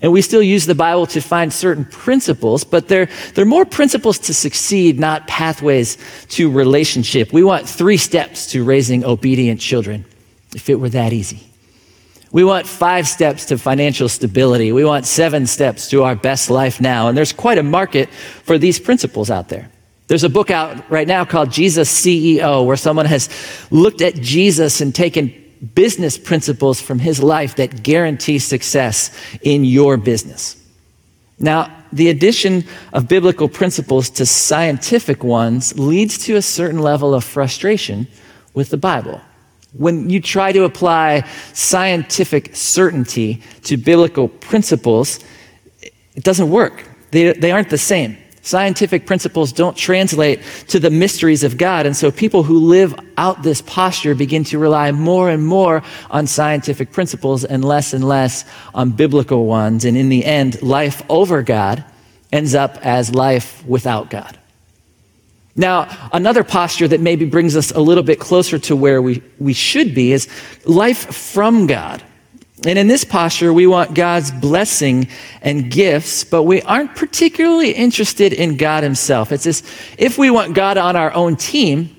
and 0.00 0.12
we 0.12 0.22
still 0.22 0.42
use 0.42 0.66
the 0.66 0.74
Bible 0.74 1.06
to 1.06 1.20
find 1.20 1.52
certain 1.52 1.84
principles, 1.86 2.62
but 2.62 2.88
they're, 2.88 3.08
they're 3.34 3.44
more 3.44 3.64
principles 3.64 4.18
to 4.20 4.34
succeed, 4.34 5.00
not 5.00 5.26
pathways 5.26 5.98
to 6.28 6.50
relationship. 6.50 7.32
We 7.32 7.42
want 7.42 7.68
three 7.68 7.96
steps 7.96 8.52
to 8.52 8.62
raising 8.62 9.04
obedient 9.04 9.60
children, 9.60 10.04
if 10.54 10.68
it 10.68 10.76
were 10.76 10.90
that 10.90 11.12
easy. 11.12 11.48
We 12.30 12.44
want 12.44 12.66
five 12.66 13.08
steps 13.08 13.46
to 13.46 13.58
financial 13.58 14.08
stability. 14.08 14.70
We 14.72 14.84
want 14.84 15.06
seven 15.06 15.46
steps 15.46 15.88
to 15.90 16.04
our 16.04 16.14
best 16.14 16.50
life 16.50 16.80
now. 16.80 17.08
And 17.08 17.16
there's 17.16 17.32
quite 17.32 17.58
a 17.58 17.62
market 17.62 18.10
for 18.10 18.58
these 18.58 18.78
principles 18.78 19.30
out 19.30 19.48
there. 19.48 19.70
There's 20.08 20.24
a 20.24 20.28
book 20.28 20.50
out 20.50 20.90
right 20.90 21.06
now 21.06 21.24
called 21.24 21.50
Jesus 21.50 21.90
CEO, 21.90 22.64
where 22.64 22.76
someone 22.76 23.06
has 23.06 23.28
looked 23.70 24.00
at 24.00 24.14
Jesus 24.14 24.80
and 24.80 24.94
taken 24.94 25.32
business 25.74 26.16
principles 26.16 26.80
from 26.80 26.98
his 26.98 27.22
life 27.22 27.56
that 27.56 27.82
guarantee 27.82 28.38
success 28.38 29.10
in 29.42 29.64
your 29.64 29.96
business. 29.96 30.56
Now, 31.38 31.74
the 31.92 32.08
addition 32.08 32.64
of 32.92 33.08
biblical 33.08 33.48
principles 33.48 34.10
to 34.10 34.26
scientific 34.26 35.24
ones 35.24 35.78
leads 35.78 36.18
to 36.26 36.36
a 36.36 36.42
certain 36.42 36.80
level 36.80 37.14
of 37.14 37.24
frustration 37.24 38.06
with 38.54 38.70
the 38.70 38.76
Bible. 38.76 39.20
When 39.78 40.10
you 40.10 40.20
try 40.20 40.52
to 40.52 40.64
apply 40.64 41.22
scientific 41.54 42.54
certainty 42.54 43.42
to 43.62 43.76
biblical 43.76 44.28
principles, 44.28 45.20
it 45.80 46.24
doesn't 46.24 46.50
work. 46.50 46.84
They, 47.12 47.32
they 47.32 47.52
aren't 47.52 47.70
the 47.70 47.78
same. 47.78 48.18
Scientific 48.42 49.06
principles 49.06 49.52
don't 49.52 49.76
translate 49.76 50.42
to 50.68 50.80
the 50.80 50.90
mysteries 50.90 51.44
of 51.44 51.58
God. 51.58 51.86
And 51.86 51.96
so 51.96 52.10
people 52.10 52.42
who 52.42 52.58
live 52.58 52.94
out 53.16 53.42
this 53.42 53.60
posture 53.62 54.14
begin 54.14 54.42
to 54.44 54.58
rely 54.58 54.90
more 54.90 55.30
and 55.30 55.46
more 55.46 55.82
on 56.10 56.26
scientific 56.26 56.90
principles 56.90 57.44
and 57.44 57.64
less 57.64 57.92
and 57.92 58.02
less 58.02 58.44
on 58.74 58.90
biblical 58.90 59.46
ones. 59.46 59.84
And 59.84 59.96
in 59.96 60.08
the 60.08 60.24
end, 60.24 60.60
life 60.62 61.02
over 61.08 61.42
God 61.42 61.84
ends 62.32 62.54
up 62.54 62.78
as 62.82 63.14
life 63.14 63.64
without 63.66 64.10
God. 64.10 64.38
Now, 65.58 65.88
another 66.12 66.44
posture 66.44 66.86
that 66.88 67.00
maybe 67.00 67.24
brings 67.24 67.56
us 67.56 67.72
a 67.72 67.80
little 67.80 68.04
bit 68.04 68.20
closer 68.20 68.60
to 68.60 68.76
where 68.76 69.02
we, 69.02 69.22
we 69.38 69.52
should 69.52 69.92
be 69.92 70.12
is 70.12 70.28
life 70.64 71.12
from 71.12 71.66
God. 71.66 72.02
And 72.64 72.78
in 72.78 72.86
this 72.86 73.04
posture, 73.04 73.52
we 73.52 73.66
want 73.66 73.94
God's 73.94 74.30
blessing 74.30 75.08
and 75.42 75.70
gifts, 75.70 76.22
but 76.22 76.44
we 76.44 76.62
aren't 76.62 76.94
particularly 76.94 77.72
interested 77.72 78.32
in 78.32 78.56
God 78.56 78.84
Himself. 78.84 79.32
It's 79.32 79.46
as 79.46 79.62
if 79.96 80.16
we 80.16 80.30
want 80.30 80.54
God 80.54 80.76
on 80.76 80.94
our 80.94 81.12
own 81.12 81.36
team, 81.36 81.94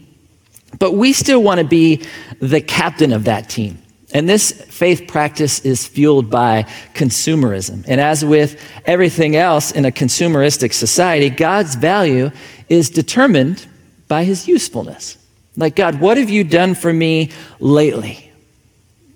but 0.80 0.94
we 0.94 1.12
still 1.12 1.44
want 1.44 1.60
to 1.60 1.66
be 1.66 2.06
the 2.40 2.62
captain 2.62 3.12
of 3.12 3.26
that 3.26 3.50
team. 3.50 3.78
And 4.14 4.28
this 4.28 4.52
faith 4.52 5.08
practice 5.08 5.60
is 5.60 5.88
fueled 5.88 6.30
by 6.30 6.64
consumerism. 6.94 7.86
And 7.88 8.02
as 8.02 8.26
with 8.26 8.60
everything 8.86 9.36
else 9.36 9.72
in 9.72 9.86
a 9.86 9.92
consumeristic 9.92 10.74
society, 10.74 11.30
God's 11.30 11.76
value 11.76 12.32
is 12.70 12.90
determined 12.90 13.66
by 14.08 14.24
His 14.24 14.48
usefulness. 14.48 15.18
Like, 15.58 15.76
God, 15.76 16.00
what 16.00 16.18
have 16.18 16.30
you 16.30 16.44
done 16.44 16.74
for 16.74 16.94
me 16.94 17.32
lately? 17.60 18.30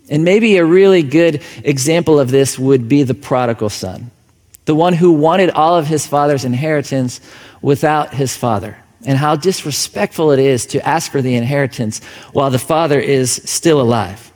And 0.10 0.24
maybe 0.24 0.57
a 0.57 0.65
really 0.65 1.01
good 1.01 1.41
example 1.63 2.19
of 2.19 2.29
this 2.29 2.60
would 2.60 2.89
be 2.89 3.03
the 3.03 3.13
prodigal 3.13 3.69
son, 3.69 4.12
the 4.65 4.75
one 4.75 4.93
who 4.93 5.13
wanted 5.13 5.51
all 5.51 5.77
of 5.77 5.88
his 5.88 6.05
father's 6.05 6.45
inheritance 6.45 7.22
without 7.62 8.13
his 8.13 8.36
father. 8.36 8.77
And 9.05 9.17
how 9.17 9.36
disrespectful 9.36 10.31
it 10.31 10.39
is 10.39 10.65
to 10.67 10.88
ask 10.88 11.12
for 11.12 11.22
the 11.22 11.36
inheritance 11.36 12.03
while 12.31 12.51
the 12.51 12.60
father 12.60 13.00
is 13.00 13.31
still 13.45 13.81
alive. 13.81 14.31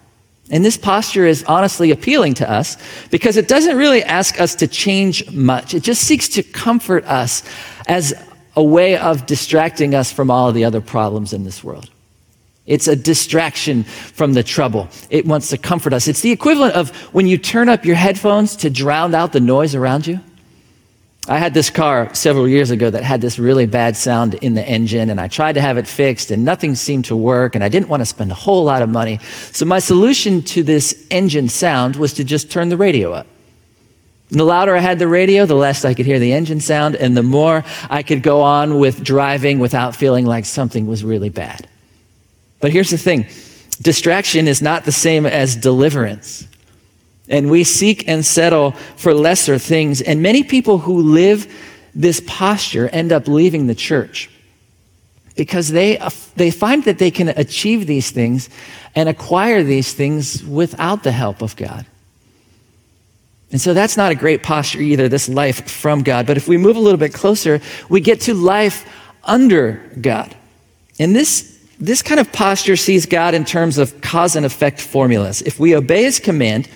And 0.50 0.64
this 0.64 0.78
posture 0.78 1.26
is 1.26 1.44
honestly 1.44 1.92
appealing 1.92 2.36
to 2.36 2.50
us 2.50 2.78
because 3.10 3.36
it 3.36 3.50
doesn't 3.50 3.78
really 3.78 4.04
ask 4.04 4.40
us 4.40 4.56
to 4.56 4.68
change 4.68 5.30
much. 5.32 5.74
It 5.74 5.84
just 5.84 6.04
seeks 6.04 6.30
to 6.30 6.44
comfort 6.44 7.04
us 7.06 7.44
as 7.88 8.14
a 8.58 8.64
way 8.64 8.98
of 8.98 9.28
distracting 9.28 9.94
us 9.94 10.12
from 10.12 10.32
all 10.32 10.50
of 10.50 10.56
the 10.56 10.66
other 10.66 10.82
problems 10.82 11.32
in 11.32 11.44
this 11.44 11.64
world. 11.64 11.92
It's 12.66 12.88
a 12.88 12.96
distraction 12.96 13.84
from 13.84 14.34
the 14.34 14.42
trouble. 14.42 14.90
It 15.12 15.28
wants 15.28 15.50
to 15.52 15.60
comfort 15.60 15.94
us. 15.94 16.08
It's 16.08 16.22
the 16.22 16.32
equivalent 16.32 16.74
of 16.74 16.90
when 17.14 17.28
you 17.28 17.38
turn 17.38 17.70
up 17.70 17.86
your 17.86 17.96
headphones 17.96 18.56
to 18.58 18.72
drown 18.72 19.14
out 19.14 19.32
the 19.32 19.40
noise 19.40 19.76
around 19.76 20.08
you. 20.08 20.20
I 21.30 21.38
had 21.38 21.54
this 21.54 21.70
car 21.70 22.12
several 22.16 22.48
years 22.48 22.72
ago 22.72 22.90
that 22.90 23.04
had 23.04 23.22
this 23.22 23.38
really 23.38 23.68
bad 23.68 23.96
sound 23.96 24.34
in 24.36 24.56
the 24.56 24.68
engine, 24.68 25.12
and 25.12 25.22
I 25.22 25.28
tried 25.28 25.54
to 25.54 25.62
have 25.62 25.78
it 25.78 25.88
fixed, 25.88 26.32
and 26.32 26.44
nothing 26.44 26.74
seemed 26.74 27.06
to 27.06 27.16
work, 27.16 27.54
and 27.54 27.64
I 27.64 27.70
didn't 27.70 27.90
want 27.90 28.02
to 28.02 28.06
spend 28.06 28.32
a 28.32 28.36
whole 28.36 28.64
lot 28.64 28.82
of 28.82 28.90
money. 28.90 29.20
So, 29.52 29.66
my 29.66 29.80
solution 29.80 30.42
to 30.44 30.64
this 30.64 31.06
engine 31.12 31.48
sound 31.48 31.98
was 31.98 32.14
to 32.14 32.24
just 32.24 32.50
turn 32.50 32.70
the 32.70 32.78
radio 32.78 33.12
up. 33.12 33.28
The 34.30 34.44
louder 34.44 34.76
I 34.76 34.80
had 34.80 35.00
the 35.00 35.08
radio, 35.08 35.46
the 35.46 35.56
less 35.56 35.86
I 35.86 35.94
could 35.94 36.06
hear 36.06 36.20
the 36.20 36.34
engine 36.34 36.60
sound, 36.60 36.96
and 36.96 37.16
the 37.16 37.24
more 37.24 37.64
I 37.90 38.04
could 38.04 38.22
go 38.22 38.42
on 38.42 38.78
with 38.78 39.04
driving 39.04 39.60
without 39.60 39.96
feeling 39.96 40.26
like 40.26 40.46
something 40.46 40.86
was 40.86 41.04
really 41.04 41.30
bad. 41.30 41.68
But 42.60 42.72
here's 42.72 42.90
the 42.90 42.98
thing 42.98 43.28
distraction 43.82 44.48
is 44.48 44.62
not 44.62 44.86
the 44.86 44.92
same 44.92 45.26
as 45.26 45.56
deliverance. 45.56 46.48
And 47.30 47.52
we 47.52 47.64
seek 47.64 48.08
and 48.08 48.26
settle 48.26 48.72
for 48.96 49.14
lesser 49.14 49.58
things. 49.58 50.02
And 50.02 50.22
many 50.22 50.44
people 50.44 50.78
who 50.78 51.02
live 51.02 51.54
this 51.94 52.22
posture 52.26 52.88
end 52.90 53.12
up 53.12 53.28
leaving 53.28 53.68
the 53.68 53.76
church 53.76 54.30
because 55.36 55.70
they, 55.70 56.00
they 56.36 56.52
find 56.52 56.84
that 56.86 57.00
they 57.00 57.12
can 57.12 57.30
achieve 57.30 57.86
these 57.86 58.12
things 58.12 58.50
and 58.96 59.10
acquire 59.10 59.62
these 59.62 59.94
things 59.94 60.44
without 60.44 61.04
the 61.04 61.12
help 61.12 61.42
of 61.42 61.56
God. 61.56 61.86
And 63.52 63.62
so 63.62 63.74
that's 63.74 63.96
not 63.96 64.12
a 64.12 64.16
great 64.16 64.44
posture 64.44 64.82
either, 64.82 65.08
this 65.08 65.30
life 65.30 65.70
from 65.70 66.04
God. 66.04 66.28
But 66.28 66.38
if 66.38 66.48
we 66.48 66.58
move 66.58 66.76
a 66.76 66.80
little 66.80 66.98
bit 66.98 67.14
closer, 67.14 67.62
we 67.90 68.02
get 68.02 68.22
to 68.22 68.34
life 68.34 68.86
under 69.24 69.82
God. 70.02 70.36
And 71.00 71.16
this 71.16 71.58
this 71.80 72.02
kind 72.02 72.20
of 72.20 72.32
posture 72.32 72.76
sees 72.76 73.06
God 73.06 73.36
in 73.36 73.46
terms 73.46 73.78
of 73.78 74.02
cause 74.02 74.36
and 74.36 74.46
effect 74.46 74.82
formulas. 74.82 75.44
If 75.44 75.60
we 75.60 75.76
obey 75.76 76.04
his 76.04 76.20
command, 76.20 76.68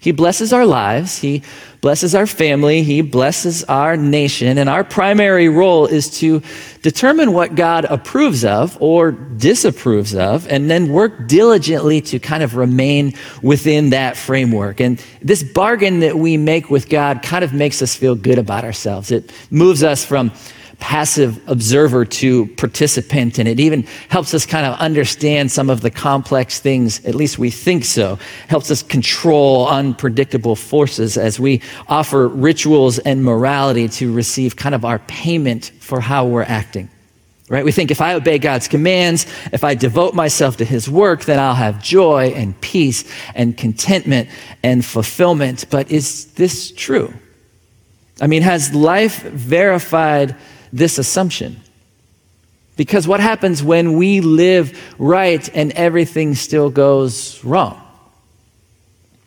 he 0.00 0.12
blesses 0.12 0.52
our 0.52 0.64
lives, 0.64 1.18
he 1.18 1.42
blesses 1.84 2.14
our 2.14 2.26
family, 2.26 2.82
he 2.82 3.02
blesses 3.02 3.62
our 3.64 3.94
nation, 3.94 4.56
and 4.56 4.70
our 4.70 4.82
primary 4.82 5.50
role 5.50 5.84
is 5.84 6.08
to 6.08 6.40
determine 6.80 7.34
what 7.34 7.54
God 7.54 7.84
approves 7.84 8.42
of 8.42 8.80
or 8.80 9.12
disapproves 9.12 10.14
of, 10.14 10.48
and 10.48 10.70
then 10.70 10.88
work 10.88 11.28
diligently 11.28 12.00
to 12.00 12.18
kind 12.18 12.42
of 12.42 12.56
remain 12.56 13.12
within 13.42 13.90
that 13.90 14.16
framework. 14.16 14.80
And 14.80 14.98
this 15.20 15.42
bargain 15.42 16.00
that 16.00 16.16
we 16.16 16.38
make 16.38 16.70
with 16.70 16.88
God 16.88 17.20
kind 17.22 17.44
of 17.44 17.52
makes 17.52 17.82
us 17.82 17.94
feel 17.94 18.14
good 18.14 18.38
about 18.38 18.64
ourselves. 18.64 19.10
It 19.10 19.30
moves 19.50 19.82
us 19.82 20.06
from 20.06 20.32
passive 20.78 21.40
observer 21.48 22.04
to 22.04 22.46
participant. 22.56 23.38
And 23.38 23.48
it 23.48 23.60
even 23.60 23.82
helps 24.08 24.34
us 24.34 24.46
kind 24.46 24.66
of 24.66 24.78
understand 24.78 25.50
some 25.50 25.70
of 25.70 25.80
the 25.80 25.90
complex 25.90 26.60
things, 26.60 27.04
at 27.04 27.14
least 27.14 27.38
we 27.38 27.50
think 27.50 27.84
so, 27.84 28.18
helps 28.48 28.70
us 28.70 28.82
control 28.82 29.68
unpredictable 29.68 30.56
forces 30.56 31.16
as 31.16 31.38
we 31.38 31.60
offer 31.88 32.28
rituals 32.28 32.98
and 32.98 33.24
morality 33.24 33.88
to 33.88 34.12
receive 34.12 34.56
kind 34.56 34.74
of 34.74 34.84
our 34.84 34.98
payment 35.00 35.72
for 35.80 36.00
how 36.00 36.26
we're 36.26 36.42
acting. 36.42 36.88
Right? 37.50 37.64
We 37.64 37.72
think 37.72 37.90
if 37.90 38.00
I 38.00 38.14
obey 38.14 38.38
God's 38.38 38.68
commands, 38.68 39.26
if 39.52 39.64
I 39.64 39.74
devote 39.74 40.14
myself 40.14 40.56
to 40.56 40.64
his 40.64 40.88
work, 40.88 41.26
then 41.26 41.38
I'll 41.38 41.54
have 41.54 41.82
joy 41.82 42.32
and 42.34 42.58
peace 42.62 43.04
and 43.34 43.54
contentment 43.54 44.30
and 44.62 44.82
fulfillment. 44.82 45.66
But 45.68 45.90
is 45.90 46.32
this 46.32 46.72
true? 46.72 47.12
I 48.20 48.28
mean, 48.28 48.42
has 48.42 48.74
life 48.74 49.22
verified 49.22 50.36
this 50.74 50.98
assumption. 50.98 51.60
Because 52.76 53.06
what 53.06 53.20
happens 53.20 53.62
when 53.62 53.96
we 53.96 54.20
live 54.20 54.76
right 54.98 55.48
and 55.54 55.70
everything 55.72 56.34
still 56.34 56.68
goes 56.68 57.42
wrong? 57.44 57.80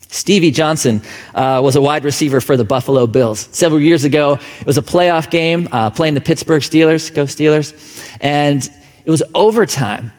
Stevie 0.09 0.51
Johnson 0.51 1.01
uh, 1.33 1.61
was 1.63 1.77
a 1.77 1.81
wide 1.81 2.03
receiver 2.03 2.41
for 2.41 2.57
the 2.57 2.65
Buffalo 2.65 3.07
Bills. 3.07 3.47
Several 3.51 3.79
years 3.79 4.03
ago, 4.03 4.39
it 4.59 4.65
was 4.65 4.77
a 4.77 4.81
playoff 4.81 5.29
game 5.29 5.69
uh, 5.71 5.89
playing 5.89 6.13
the 6.13 6.21
Pittsburgh 6.21 6.61
Steelers, 6.61 7.13
go 7.13 7.23
Steelers, 7.23 7.73
and 8.19 8.69
it 9.05 9.11
was 9.11 9.23
overtime. 9.33 10.11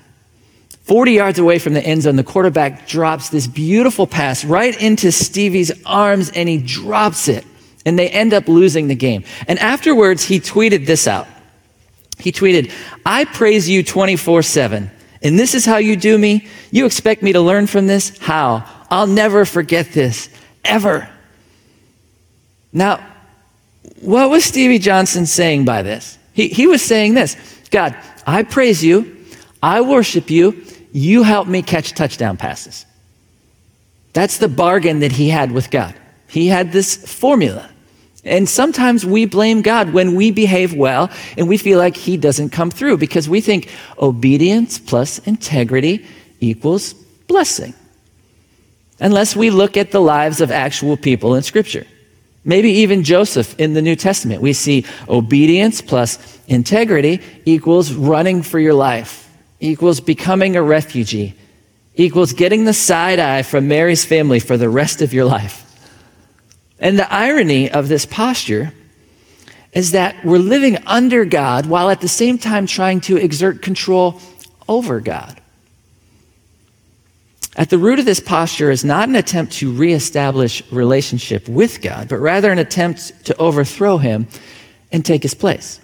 40 0.85 1.13
yards 1.13 1.39
away 1.39 1.59
from 1.59 1.75
the 1.75 1.85
end 1.85 2.03
zone, 2.03 2.17
the 2.17 2.25
quarterback 2.25 2.89
drops 2.89 3.29
this 3.29 3.47
beautiful 3.47 4.07
pass 4.07 4.47
right 4.47 4.81
into 4.81 5.13
Stevie's 5.13 5.71
arms 5.85 6.31
and 6.31 6.49
he 6.49 6.57
drops 6.57 7.29
it 7.29 7.45
and 7.89 7.99
they 7.99 8.11
end 8.11 8.35
up 8.35 8.49
losing 8.49 8.87
the 8.87 8.95
game. 8.95 9.25
And 9.49 9.59
afterwards, 9.61 10.23
he 10.23 10.41
tweeted 10.41 10.85
this 10.85 11.09
out. 11.09 11.27
He 12.19 12.33
tweeted, 12.33 12.71
I 13.07 13.25
praise 13.25 13.67
you 13.67 13.83
24 13.83 14.43
7, 14.43 14.91
and 15.23 15.39
this 15.39 15.55
is 15.55 15.65
how 15.65 15.79
you 15.79 15.97
do 15.97 16.19
me. 16.19 16.47
You 16.71 16.85
expect 16.85 17.23
me 17.23 17.33
to 17.33 17.41
learn 17.41 17.67
from 17.67 17.87
this? 17.87 18.19
How? 18.19 18.63
I'll 18.91 19.07
never 19.07 19.47
forget 19.47 19.93
this, 19.93 20.29
ever. 20.67 21.09
Now, 22.75 23.07
what 24.03 24.29
was 24.29 24.45
Stevie 24.45 24.79
Johnson 24.79 25.25
saying 25.25 25.65
by 25.65 25.81
this? 25.81 26.19
He, 26.35 26.49
he 26.49 26.67
was 26.67 26.83
saying 26.83 27.15
this 27.15 27.37
God, 27.71 27.97
I 28.27 28.43
praise 28.43 28.85
you, 28.85 29.17
I 29.63 29.81
worship 29.81 30.29
you, 30.29 30.63
you 30.93 31.23
help 31.23 31.49
me 31.49 31.63
catch 31.63 31.95
touchdown 31.95 32.37
passes. 32.37 32.85
That's 34.13 34.37
the 34.37 34.49
bargain 34.49 35.01
that 35.01 35.13
he 35.13 35.31
had 35.31 35.53
with 35.53 35.71
God. 35.71 35.95
He 36.29 36.49
had 36.49 36.71
this 36.71 36.95
formula. 36.95 37.71
And 38.29 38.49
sometimes 38.49 39.05
we 39.05 39.25
blame 39.25 39.63
God 39.63 39.93
when 39.93 40.15
we 40.15 40.31
behave 40.31 40.75
well 40.75 41.11
and 41.37 41.49
we 41.49 41.57
feel 41.57 41.79
like 41.79 41.97
He 41.97 42.17
doesn't 42.17 42.51
come 42.51 42.71
through 42.71 42.99
because 42.99 43.29
we 43.29 43.41
think 43.41 43.71
obedience 43.99 44.79
plus 44.79 45.19
integrity 45.21 46.05
equals 46.41 46.95
blessing. 47.27 47.75
Unless 49.01 49.37
we 49.37 49.51
look 49.51 49.77
at 49.77 49.93
the 49.93 50.01
lives 50.01 50.41
of 50.41 50.51
actual 50.51 50.97
people 50.97 51.35
in 51.35 51.43
Scripture. 51.43 51.87
Maybe 52.45 52.71
even 52.71 53.05
Joseph 53.05 53.59
in 53.59 53.75
the 53.75 53.83
New 53.83 53.97
Testament. 53.97 54.41
We 54.41 54.53
see 54.53 54.87
obedience 55.09 55.81
plus 55.81 56.19
integrity 56.47 57.21
equals 57.45 57.93
running 57.93 58.43
for 58.43 58.59
your 58.59 58.75
life, 58.75 59.29
equals 59.61 60.01
becoming 60.01 60.57
a 60.57 60.63
refugee, 60.63 61.35
equals 61.95 62.33
getting 62.33 62.65
the 62.65 62.73
side 62.73 63.19
eye 63.19 63.43
from 63.43 63.69
Mary's 63.69 64.05
family 64.05 64.41
for 64.41 64.57
the 64.57 64.69
rest 64.69 65.03
of 65.03 65.13
your 65.13 65.25
life. 65.25 65.68
And 66.81 66.99
the 66.99 67.13
irony 67.13 67.71
of 67.71 67.89
this 67.89 68.07
posture 68.07 68.73
is 69.73 69.93
that 69.93 70.25
we're 70.25 70.39
living 70.39 70.79
under 70.87 71.25
God 71.25 71.67
while 71.67 71.91
at 71.91 72.01
the 72.01 72.09
same 72.09 72.39
time 72.39 72.67
trying 72.67 73.01
to 73.03 73.17
exert 73.17 73.63
control 73.63 74.21
over 74.69 75.01
God. 75.01 75.41
At 77.57 77.71
the 77.71 77.79
root 77.79 77.99
of 77.99 78.05
this 78.05 78.21
posture 78.21 78.71
is 78.71 78.85
not 78.85 79.09
an 79.09 79.17
attempt 79.17 79.55
to 79.55 79.73
reestablish 79.73 80.63
relationship 80.71 81.49
with 81.49 81.83
God, 81.83 82.09
but 82.09 82.19
rather 82.19 82.53
an 82.53 82.59
attempt 82.61 83.25
to 83.27 83.37
overthrow 83.37 83.99
him 83.99 84.29
and 84.93 85.05
take 85.05 85.25
his 85.25 85.35
place. 85.35 85.81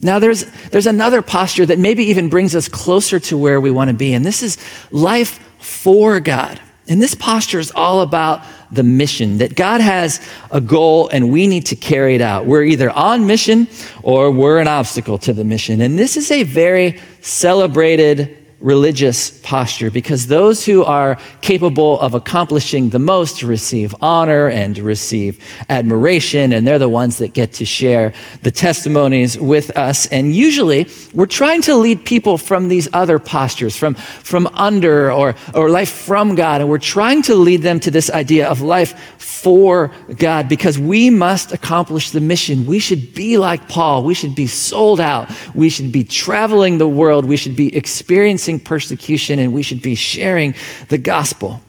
Now, 0.00 0.18
there's, 0.18 0.44
there's 0.70 0.86
another 0.86 1.22
posture 1.22 1.66
that 1.66 1.78
maybe 1.78 2.04
even 2.04 2.28
brings 2.28 2.54
us 2.54 2.68
closer 2.68 3.20
to 3.20 3.38
where 3.38 3.60
we 3.60 3.70
want 3.70 3.88
to 3.88 3.94
be, 3.94 4.14
and 4.14 4.24
this 4.24 4.42
is 4.42 4.58
life 4.90 5.38
for 5.58 6.20
God. 6.20 6.60
And 6.92 7.00
this 7.00 7.14
posture 7.14 7.58
is 7.58 7.70
all 7.70 8.02
about 8.02 8.44
the 8.70 8.82
mission 8.82 9.38
that 9.38 9.56
God 9.56 9.80
has 9.80 10.20
a 10.50 10.60
goal 10.60 11.08
and 11.08 11.32
we 11.32 11.46
need 11.46 11.64
to 11.66 11.76
carry 11.76 12.14
it 12.14 12.20
out. 12.20 12.44
We're 12.44 12.64
either 12.64 12.90
on 12.90 13.26
mission 13.26 13.66
or 14.02 14.30
we're 14.30 14.58
an 14.58 14.68
obstacle 14.68 15.16
to 15.20 15.32
the 15.32 15.42
mission. 15.42 15.80
And 15.80 15.98
this 15.98 16.18
is 16.18 16.30
a 16.30 16.42
very 16.42 17.00
celebrated 17.22 18.41
religious 18.62 19.30
posture 19.42 19.90
because 19.90 20.28
those 20.28 20.64
who 20.64 20.84
are 20.84 21.18
capable 21.40 22.00
of 22.00 22.14
accomplishing 22.14 22.90
the 22.90 22.98
most 22.98 23.42
receive 23.42 23.94
honor 24.00 24.48
and 24.48 24.78
receive 24.78 25.38
admiration, 25.68 26.52
and 26.52 26.66
they're 26.66 26.78
the 26.78 26.88
ones 26.88 27.18
that 27.18 27.34
get 27.34 27.52
to 27.54 27.64
share 27.64 28.12
the 28.42 28.50
testimonies 28.50 29.38
with 29.38 29.76
us. 29.76 30.06
And 30.06 30.34
usually, 30.34 30.88
we're 31.12 31.26
trying 31.26 31.62
to 31.62 31.76
lead 31.76 32.04
people 32.04 32.38
from 32.38 32.68
these 32.68 32.88
other 32.92 33.18
postures, 33.18 33.76
from, 33.76 33.94
from 33.94 34.46
under 34.54 35.12
or, 35.12 35.34
or 35.54 35.68
life 35.68 35.90
from 35.90 36.34
God, 36.34 36.60
and 36.60 36.70
we're 36.70 36.78
trying 36.78 37.22
to 37.22 37.34
lead 37.34 37.62
them 37.62 37.80
to 37.80 37.90
this 37.90 38.10
idea 38.10 38.48
of 38.48 38.60
life 38.60 39.18
for 39.18 39.90
God 40.18 40.48
because 40.48 40.78
we 40.78 41.10
must 41.10 41.52
accomplish 41.52 42.10
the 42.10 42.20
mission. 42.20 42.64
We 42.64 42.78
should 42.78 43.12
be 43.12 43.38
like 43.38 43.68
Paul. 43.68 44.04
We 44.04 44.14
should 44.14 44.36
be 44.36 44.46
sold 44.46 45.00
out. 45.00 45.28
We 45.52 45.68
should 45.68 45.90
be 45.90 46.04
traveling 46.04 46.78
the 46.78 46.86
world. 46.86 47.24
We 47.24 47.36
should 47.36 47.56
be 47.56 47.74
experiencing 47.74 48.51
persecution 48.60 49.38
and 49.38 49.52
we 49.52 49.62
should 49.62 49.82
be 49.82 49.94
sharing 49.94 50.54
the 50.88 50.98
gospel. 50.98 51.60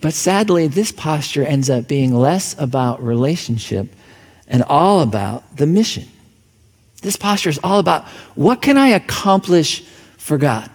But 0.00 0.14
sadly, 0.14 0.66
this 0.66 0.92
posture 0.92 1.44
ends 1.44 1.70
up 1.70 1.86
being 1.86 2.14
less 2.14 2.58
about 2.58 3.02
relationship 3.02 3.94
and 4.48 4.62
all 4.64 5.00
about 5.00 5.56
the 5.56 5.66
mission. 5.66 6.08
This 7.02 7.16
posture 7.16 7.50
is 7.50 7.60
all 7.62 7.78
about 7.78 8.04
what 8.34 8.62
can 8.62 8.76
I 8.76 8.88
accomplish 8.88 9.82
for 10.18 10.38
God? 10.38 10.68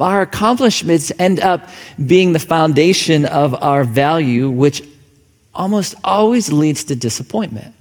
Our 0.00 0.22
accomplishments 0.22 1.12
end 1.18 1.40
up 1.40 1.68
being 2.04 2.32
the 2.32 2.38
foundation 2.38 3.26
of 3.26 3.54
our 3.62 3.84
value, 3.84 4.50
which 4.50 4.82
almost 5.54 5.94
always 6.02 6.52
leads 6.52 6.84
to 6.84 6.96
disappointment. 6.96 7.74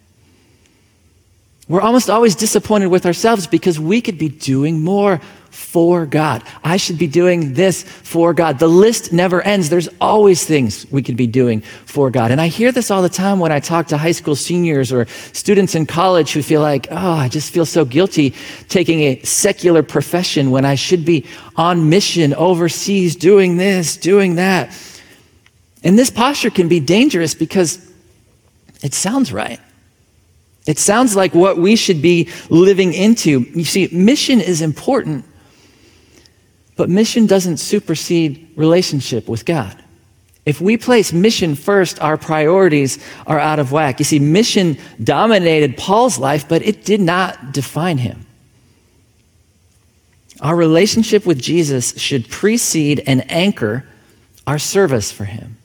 We're 1.67 1.81
almost 1.81 2.09
always 2.09 2.35
disappointed 2.35 2.88
with 2.88 3.05
ourselves 3.05 3.47
because 3.47 3.79
we 3.79 4.01
could 4.01 4.17
be 4.17 4.29
doing 4.29 4.83
more 4.83 5.21
for 5.53 6.05
God. 6.05 6.43
I 6.63 6.77
should 6.77 6.98
be 6.98 7.05
doing 7.05 7.53
this 7.53 7.83
for 7.83 8.33
God. 8.33 8.57
The 8.57 8.67
list 8.67 9.13
never 9.13 9.41
ends. 9.43 9.69
There's 9.69 9.88
always 10.01 10.43
things 10.43 10.86
we 10.91 11.03
could 11.03 11.15
be 11.15 11.27
doing 11.27 11.62
for 11.62 12.10
God. 12.10 12.31
And 12.31 12.41
I 12.41 12.48
hear 12.48 12.72
this 12.72 12.89
all 12.89 13.01
the 13.03 13.10
time 13.10 13.39
when 13.39 13.51
I 13.51 13.60
talk 13.60 13.88
to 13.88 13.98
high 13.98 14.12
school 14.13 14.36
seniors 14.36 14.91
or 14.91 15.05
students 15.31 15.75
in 15.75 15.86
college 15.86 16.33
who 16.33 16.41
feel 16.41 16.62
like, 16.62 16.88
oh, 16.89 17.13
I 17.13 17.29
just 17.29 17.53
feel 17.53 17.65
so 17.65 17.86
guilty 17.86 18.33
taking 18.67 19.01
a 19.01 19.22
secular 19.22 19.83
profession 19.83 20.50
when 20.50 20.65
I 20.65 20.75
should 20.75 21.05
be 21.05 21.25
on 21.55 21.88
mission 21.88 22.33
overseas 22.33 23.15
doing 23.15 23.57
this, 23.57 23.95
doing 23.95 24.36
that. 24.36 24.75
And 25.83 26.00
this 26.00 26.10
posture 26.10 26.50
can 26.50 26.67
be 26.67 26.79
dangerous 26.79 27.36
because 27.36 27.79
it 28.81 28.93
sounds 28.93 29.31
right. 29.31 29.60
It 30.65 30.79
sounds 30.79 31.15
like 31.15 31.36
what 31.36 31.57
we 31.57 31.75
should 31.75 32.01
be 32.01 32.29
living 32.50 32.93
into. 32.93 33.41
You 33.53 33.65
see, 33.65 33.89
mission 33.91 34.39
is 34.39 34.62
important, 34.62 35.25
but 36.75 36.89
mission 36.89 37.27
doesn't 37.27 37.58
supersede 37.58 38.51
relationship 38.56 39.27
with 39.27 39.46
God. 39.46 39.84
If 40.46 40.60
we 40.60 40.75
place 40.75 41.13
mission 41.13 41.56
first, 41.56 42.01
our 42.01 42.18
priorities 42.18 43.00
are 43.25 43.39
out 43.39 43.60
of 43.60 43.72
whack. 43.72 44.00
You 44.00 44.06
see, 44.06 44.20
mission 44.20 44.77
dominated 45.01 45.77
Paul's 45.77 46.18
life, 46.18 46.50
but 46.50 46.62
it 46.63 46.84
did 46.84 47.00
not 47.00 47.53
define 47.53 47.98
him. 47.98 48.25
Our 50.42 50.56
relationship 50.56 51.25
with 51.25 51.42
Jesus 51.42 51.98
should 51.98 52.27
precede 52.27 53.01
and 53.08 53.30
anchor 53.32 53.86
our 54.46 54.60
service 54.60 55.12
for 55.12 55.24
him. 55.24 55.58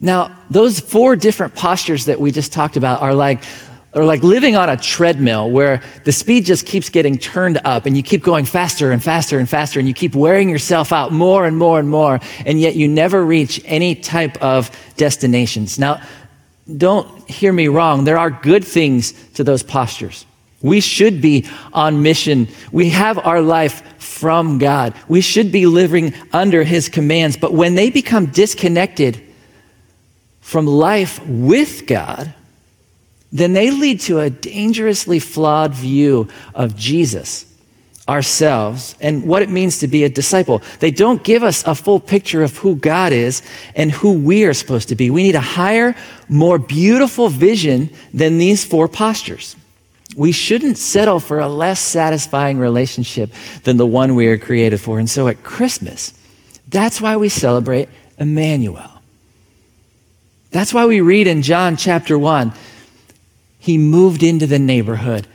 Now, 0.00 0.36
those 0.50 0.80
four 0.80 1.14
different 1.14 1.54
postures 1.54 2.06
that 2.06 2.20
we 2.20 2.32
just 2.32 2.52
talked 2.52 2.76
about 2.76 3.00
are 3.00 3.14
like 3.14 3.44
or 3.94 4.04
like 4.04 4.22
living 4.22 4.56
on 4.56 4.68
a 4.68 4.76
treadmill 4.76 5.50
where 5.50 5.80
the 6.04 6.12
speed 6.12 6.44
just 6.44 6.66
keeps 6.66 6.88
getting 6.88 7.16
turned 7.16 7.60
up 7.64 7.86
and 7.86 7.96
you 7.96 8.02
keep 8.02 8.22
going 8.22 8.44
faster 8.44 8.90
and 8.90 9.02
faster 9.02 9.38
and 9.38 9.48
faster 9.48 9.78
and 9.78 9.86
you 9.86 9.94
keep 9.94 10.14
wearing 10.14 10.48
yourself 10.48 10.92
out 10.92 11.12
more 11.12 11.46
and 11.46 11.56
more 11.56 11.78
and 11.78 11.88
more 11.88 12.18
and 12.44 12.60
yet 12.60 12.74
you 12.74 12.88
never 12.88 13.24
reach 13.24 13.60
any 13.64 13.94
type 13.94 14.36
of 14.42 14.70
destinations. 14.96 15.78
Now, 15.78 16.02
don't 16.76 17.28
hear 17.30 17.52
me 17.52 17.68
wrong. 17.68 18.04
There 18.04 18.18
are 18.18 18.30
good 18.30 18.64
things 18.64 19.12
to 19.34 19.44
those 19.44 19.62
postures. 19.62 20.26
We 20.62 20.80
should 20.80 21.20
be 21.20 21.46
on 21.74 22.02
mission. 22.02 22.48
We 22.72 22.88
have 22.88 23.18
our 23.18 23.42
life 23.42 24.00
from 24.00 24.58
God. 24.58 24.94
We 25.08 25.20
should 25.20 25.52
be 25.52 25.66
living 25.66 26.14
under 26.32 26.64
His 26.64 26.88
commands. 26.88 27.36
But 27.36 27.52
when 27.52 27.74
they 27.74 27.90
become 27.90 28.26
disconnected 28.26 29.20
from 30.40 30.66
life 30.66 31.24
with 31.26 31.86
God, 31.86 32.32
then 33.34 33.52
they 33.52 33.72
lead 33.72 33.98
to 34.02 34.20
a 34.20 34.30
dangerously 34.30 35.18
flawed 35.18 35.74
view 35.74 36.28
of 36.54 36.76
Jesus, 36.76 37.44
ourselves, 38.08 38.94
and 39.00 39.24
what 39.24 39.42
it 39.42 39.50
means 39.50 39.78
to 39.80 39.88
be 39.88 40.04
a 40.04 40.08
disciple. 40.08 40.62
They 40.78 40.92
don't 40.92 41.22
give 41.24 41.42
us 41.42 41.64
a 41.66 41.74
full 41.74 41.98
picture 41.98 42.44
of 42.44 42.56
who 42.58 42.76
God 42.76 43.12
is 43.12 43.42
and 43.74 43.90
who 43.90 44.12
we 44.12 44.44
are 44.44 44.54
supposed 44.54 44.88
to 44.90 44.94
be. 44.94 45.10
We 45.10 45.24
need 45.24 45.34
a 45.34 45.40
higher, 45.40 45.96
more 46.28 46.60
beautiful 46.60 47.28
vision 47.28 47.90
than 48.14 48.38
these 48.38 48.64
four 48.64 48.86
postures. 48.86 49.56
We 50.16 50.30
shouldn't 50.30 50.78
settle 50.78 51.18
for 51.18 51.40
a 51.40 51.48
less 51.48 51.80
satisfying 51.80 52.58
relationship 52.58 53.32
than 53.64 53.78
the 53.78 53.86
one 53.86 54.14
we 54.14 54.28
are 54.28 54.38
created 54.38 54.80
for. 54.80 55.00
And 55.00 55.10
so 55.10 55.26
at 55.26 55.42
Christmas, 55.42 56.14
that's 56.68 57.00
why 57.00 57.16
we 57.16 57.30
celebrate 57.30 57.88
Emmanuel. 58.16 58.92
That's 60.52 60.72
why 60.72 60.86
we 60.86 61.00
read 61.00 61.26
in 61.26 61.42
John 61.42 61.76
chapter 61.76 62.16
1 62.16 62.52
he 63.64 63.78
moved 63.78 64.22
into 64.22 64.46
the 64.46 64.58
neighborhood. 64.58 65.26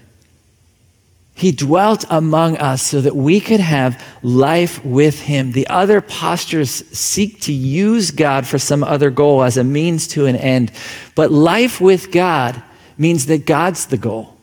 He 1.34 1.52
dwelt 1.52 2.06
among 2.12 2.58
us 2.58 2.84
so 2.84 3.02
that 3.02 3.15
we 3.15 3.39
could 3.39 3.60
have 3.60 4.00
life 4.22 4.86
with 4.86 5.20
him. 5.20 5.54
The 5.54 5.65
other 5.65 6.00
postures 6.00 6.70
seek 6.96 7.42
to 7.42 7.52
use 7.52 8.12
God 8.12 8.46
for 8.46 8.60
some 8.60 8.84
other 8.84 9.10
goal 9.10 9.42
as 9.42 9.58
a 9.58 9.63
means 9.63 10.08
to 10.10 10.28
an 10.28 10.36
end. 10.36 10.72
But 11.15 11.32
life 11.32 11.82
with 11.82 12.12
God 12.12 12.62
means 13.00 13.26
that 13.26 13.48
God's 13.48 13.88
the 13.88 13.98
goal. 13.98 14.38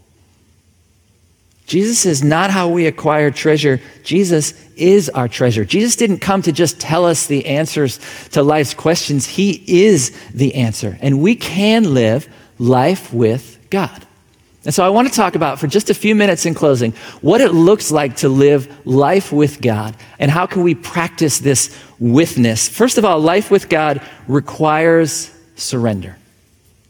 Jesus 1.67 2.07
is 2.07 2.25
not 2.25 2.51
how 2.51 2.69
we 2.69 2.87
acquire 2.87 3.31
treasure. 3.31 3.81
Jesus 4.03 4.53
is 4.75 5.09
our 5.11 5.29
treasure. 5.29 5.65
Jesus 5.65 5.95
didn't 5.95 6.19
come 6.19 6.43
to 6.43 6.51
just 6.51 6.81
tell 6.81 7.05
us 7.05 7.29
the 7.29 7.47
answers 7.47 8.01
to 8.31 8.43
life's 8.43 8.75
questions. 8.75 9.27
He 9.27 9.63
is 9.87 10.11
the 10.31 10.57
answer. 10.57 10.99
And 11.01 11.23
we 11.23 11.37
can 11.37 11.95
live 11.95 12.29
life 12.59 13.13
with 13.13 13.56
God. 13.77 14.07
And 14.65 14.75
so 14.75 14.85
I 14.85 14.89
want 14.89 15.07
to 15.07 15.15
talk 15.15 15.37
about 15.37 15.61
for 15.61 15.67
just 15.67 15.91
a 15.91 15.95
few 15.95 16.15
minutes 16.15 16.47
in 16.47 16.55
closing 16.55 16.93
what 17.21 17.41
it 17.41 17.53
looks 17.53 17.91
like 17.91 18.17
to 18.17 18.29
live 18.29 18.63
life 18.87 19.33
with 19.33 19.61
God 19.61 19.95
and 20.19 20.31
how 20.31 20.47
can 20.47 20.63
we 20.63 20.75
practice 20.75 21.39
this 21.39 21.77
withness. 21.99 22.69
First 22.69 22.97
of 22.99 23.05
all, 23.05 23.21
life 23.21 23.51
with 23.51 23.69
God 23.69 24.01
requires 24.29 25.31
surrender. 25.57 26.17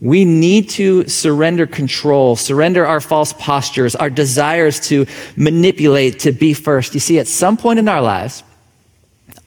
We 0.01 0.25
need 0.25 0.71
to 0.71 1.09
surrender 1.09 1.67
control, 1.67 2.37
surrender 2.37 2.87
our 2.87 3.01
false 3.01 3.33
postures, 3.33 3.97
our 3.97 4.11
desires 4.11 4.79
to 4.89 5.07
manipulate, 5.37 6.21
to 6.21 6.33
be 6.33 6.55
first. 6.55 6.95
You 6.95 7.01
see, 7.01 7.19
at 7.19 7.27
some 7.27 7.57
point 7.57 7.79
in 7.79 7.89
our 7.89 8.03
lives, 8.03 8.45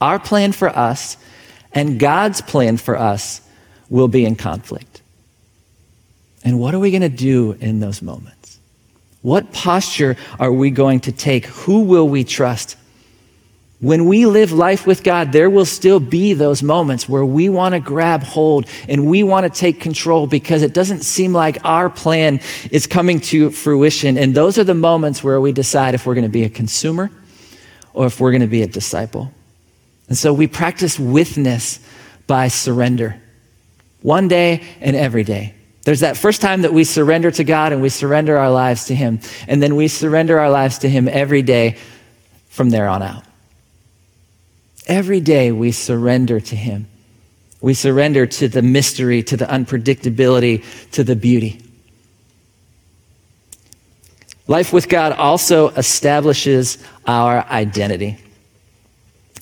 our 0.00 0.18
plan 0.18 0.52
for 0.52 0.68
us 0.68 1.16
and 1.72 1.98
God's 1.98 2.42
plan 2.42 2.76
for 2.76 2.96
us 2.98 3.40
will 3.88 4.08
be 4.08 4.24
in 4.24 4.36
conflict. 4.36 4.89
And 6.44 6.58
what 6.58 6.74
are 6.74 6.78
we 6.78 6.90
going 6.90 7.02
to 7.02 7.08
do 7.08 7.52
in 7.60 7.80
those 7.80 8.00
moments? 8.00 8.58
What 9.22 9.52
posture 9.52 10.16
are 10.38 10.52
we 10.52 10.70
going 10.70 11.00
to 11.00 11.12
take? 11.12 11.46
Who 11.46 11.82
will 11.82 12.08
we 12.08 12.24
trust? 12.24 12.76
When 13.80 14.06
we 14.06 14.26
live 14.26 14.52
life 14.52 14.86
with 14.86 15.02
God, 15.02 15.32
there 15.32 15.48
will 15.48 15.64
still 15.64 16.00
be 16.00 16.34
those 16.34 16.62
moments 16.62 17.08
where 17.08 17.24
we 17.24 17.48
want 17.48 17.74
to 17.74 17.80
grab 17.80 18.22
hold 18.22 18.66
and 18.88 19.06
we 19.06 19.22
want 19.22 19.52
to 19.52 19.58
take 19.58 19.80
control 19.80 20.26
because 20.26 20.62
it 20.62 20.74
doesn't 20.74 21.00
seem 21.02 21.32
like 21.32 21.64
our 21.64 21.88
plan 21.88 22.40
is 22.70 22.86
coming 22.86 23.20
to 23.20 23.50
fruition. 23.50 24.18
And 24.18 24.34
those 24.34 24.58
are 24.58 24.64
the 24.64 24.74
moments 24.74 25.24
where 25.24 25.40
we 25.40 25.52
decide 25.52 25.94
if 25.94 26.06
we're 26.06 26.14
going 26.14 26.24
to 26.24 26.30
be 26.30 26.44
a 26.44 26.50
consumer 26.50 27.10
or 27.94 28.06
if 28.06 28.20
we're 28.20 28.32
going 28.32 28.42
to 28.42 28.46
be 28.46 28.62
a 28.62 28.66
disciple. 28.66 29.32
And 30.08 30.16
so 30.16 30.32
we 30.34 30.46
practice 30.46 30.98
withness 30.98 31.80
by 32.26 32.48
surrender, 32.48 33.20
one 34.02 34.28
day 34.28 34.62
and 34.80 34.94
every 34.94 35.24
day. 35.24 35.54
There's 35.82 36.00
that 36.00 36.16
first 36.16 36.40
time 36.40 36.62
that 36.62 36.72
we 36.72 36.84
surrender 36.84 37.30
to 37.30 37.44
God 37.44 37.72
and 37.72 37.80
we 37.80 37.88
surrender 37.88 38.36
our 38.36 38.50
lives 38.50 38.86
to 38.86 38.94
Him. 38.94 39.20
And 39.48 39.62
then 39.62 39.76
we 39.76 39.88
surrender 39.88 40.38
our 40.38 40.50
lives 40.50 40.78
to 40.78 40.88
Him 40.88 41.08
every 41.08 41.42
day 41.42 41.78
from 42.48 42.70
there 42.70 42.88
on 42.88 43.02
out. 43.02 43.24
Every 44.86 45.20
day 45.20 45.52
we 45.52 45.72
surrender 45.72 46.40
to 46.40 46.56
Him. 46.56 46.86
We 47.60 47.74
surrender 47.74 48.26
to 48.26 48.48
the 48.48 48.62
mystery, 48.62 49.22
to 49.24 49.36
the 49.36 49.46
unpredictability, 49.46 50.90
to 50.92 51.04
the 51.04 51.16
beauty. 51.16 51.62
Life 54.46 54.72
with 54.72 54.88
God 54.88 55.12
also 55.12 55.68
establishes 55.68 56.78
our 57.06 57.44
identity. 57.48 58.18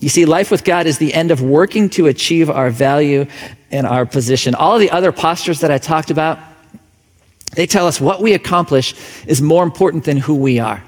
You 0.01 0.09
see, 0.09 0.25
life 0.25 0.51
with 0.51 0.65
God 0.65 0.87
is 0.87 0.99
the 0.99 1.13
end 1.13 1.31
of 1.31 1.43
working 1.43 1.91
to 1.91 2.07
achieve 2.07 2.51
our 2.51 2.71
value 2.71 3.27
and 3.71 3.87
our 3.87 4.07
position. 4.07 4.55
All 4.55 4.75
of 4.75 4.81
the 4.81 4.91
other 4.91 5.13
postures 5.13 5.61
that 5.61 5.71
I 5.71 5.79
talked 5.79 6.11
about, 6.11 6.39
they 7.55 7.67
tell 7.67 7.87
us 7.87 8.01
what 8.01 8.23
we 8.23 8.35
accomplish 8.35 8.95
is 9.27 9.43
more 9.43 9.65
important 9.65 10.05
than 10.05 10.17
who 10.17 10.37
we 10.37 10.61
are. 10.61 10.83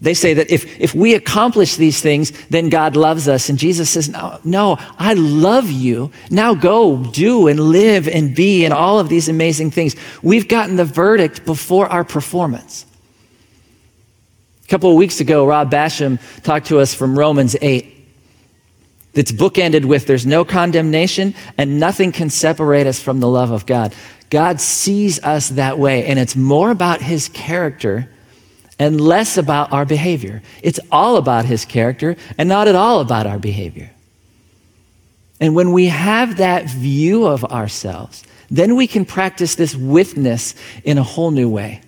They 0.00 0.14
say 0.14 0.34
that 0.34 0.50
if, 0.50 0.80
if 0.80 0.96
we 0.96 1.14
accomplish 1.14 1.76
these 1.76 2.00
things, 2.00 2.32
then 2.48 2.68
God 2.70 2.96
loves 2.96 3.28
us. 3.28 3.48
And 3.48 3.56
Jesus 3.56 3.88
says, 3.88 4.08
no, 4.08 4.40
no, 4.42 4.76
I 4.98 5.14
love 5.14 5.70
you. 5.70 6.10
Now 6.28 6.54
go 6.54 7.04
do 7.04 7.46
and 7.46 7.60
live 7.60 8.08
and 8.08 8.34
be 8.34 8.64
and 8.64 8.74
all 8.74 8.98
of 8.98 9.08
these 9.08 9.28
amazing 9.28 9.70
things. 9.70 9.94
We've 10.20 10.48
gotten 10.48 10.74
the 10.74 10.84
verdict 10.84 11.44
before 11.44 11.86
our 11.86 12.02
performance. 12.02 12.84
A 14.72 14.74
couple 14.74 14.90
of 14.90 14.96
weeks 14.96 15.20
ago, 15.20 15.44
Rob 15.44 15.70
Basham 15.70 16.18
talked 16.44 16.68
to 16.68 16.80
us 16.80 16.94
from 16.94 17.18
Romans 17.18 17.54
8. 17.60 17.94
That's 19.12 19.30
bookended 19.30 19.84
with 19.84 20.06
there's 20.06 20.24
no 20.24 20.46
condemnation 20.46 21.34
and 21.58 21.78
nothing 21.78 22.10
can 22.10 22.30
separate 22.30 22.86
us 22.86 22.98
from 22.98 23.20
the 23.20 23.28
love 23.28 23.50
of 23.50 23.66
God. 23.66 23.94
God 24.30 24.62
sees 24.62 25.22
us 25.22 25.50
that 25.50 25.78
way, 25.78 26.06
and 26.06 26.18
it's 26.18 26.34
more 26.34 26.70
about 26.70 27.02
his 27.02 27.28
character 27.28 28.08
and 28.78 28.98
less 28.98 29.36
about 29.36 29.74
our 29.74 29.84
behavior. 29.84 30.40
It's 30.62 30.80
all 30.90 31.18
about 31.18 31.44
his 31.44 31.66
character 31.66 32.16
and 32.38 32.48
not 32.48 32.66
at 32.66 32.74
all 32.74 33.00
about 33.00 33.26
our 33.26 33.38
behavior. 33.38 33.90
And 35.38 35.54
when 35.54 35.72
we 35.72 35.88
have 35.88 36.38
that 36.38 36.64
view 36.64 37.26
of 37.26 37.44
ourselves, 37.44 38.24
then 38.50 38.76
we 38.76 38.86
can 38.86 39.04
practice 39.04 39.54
this 39.54 39.74
withness 39.74 40.54
in 40.82 40.96
a 40.96 41.02
whole 41.02 41.30
new 41.30 41.50
way 41.50 41.82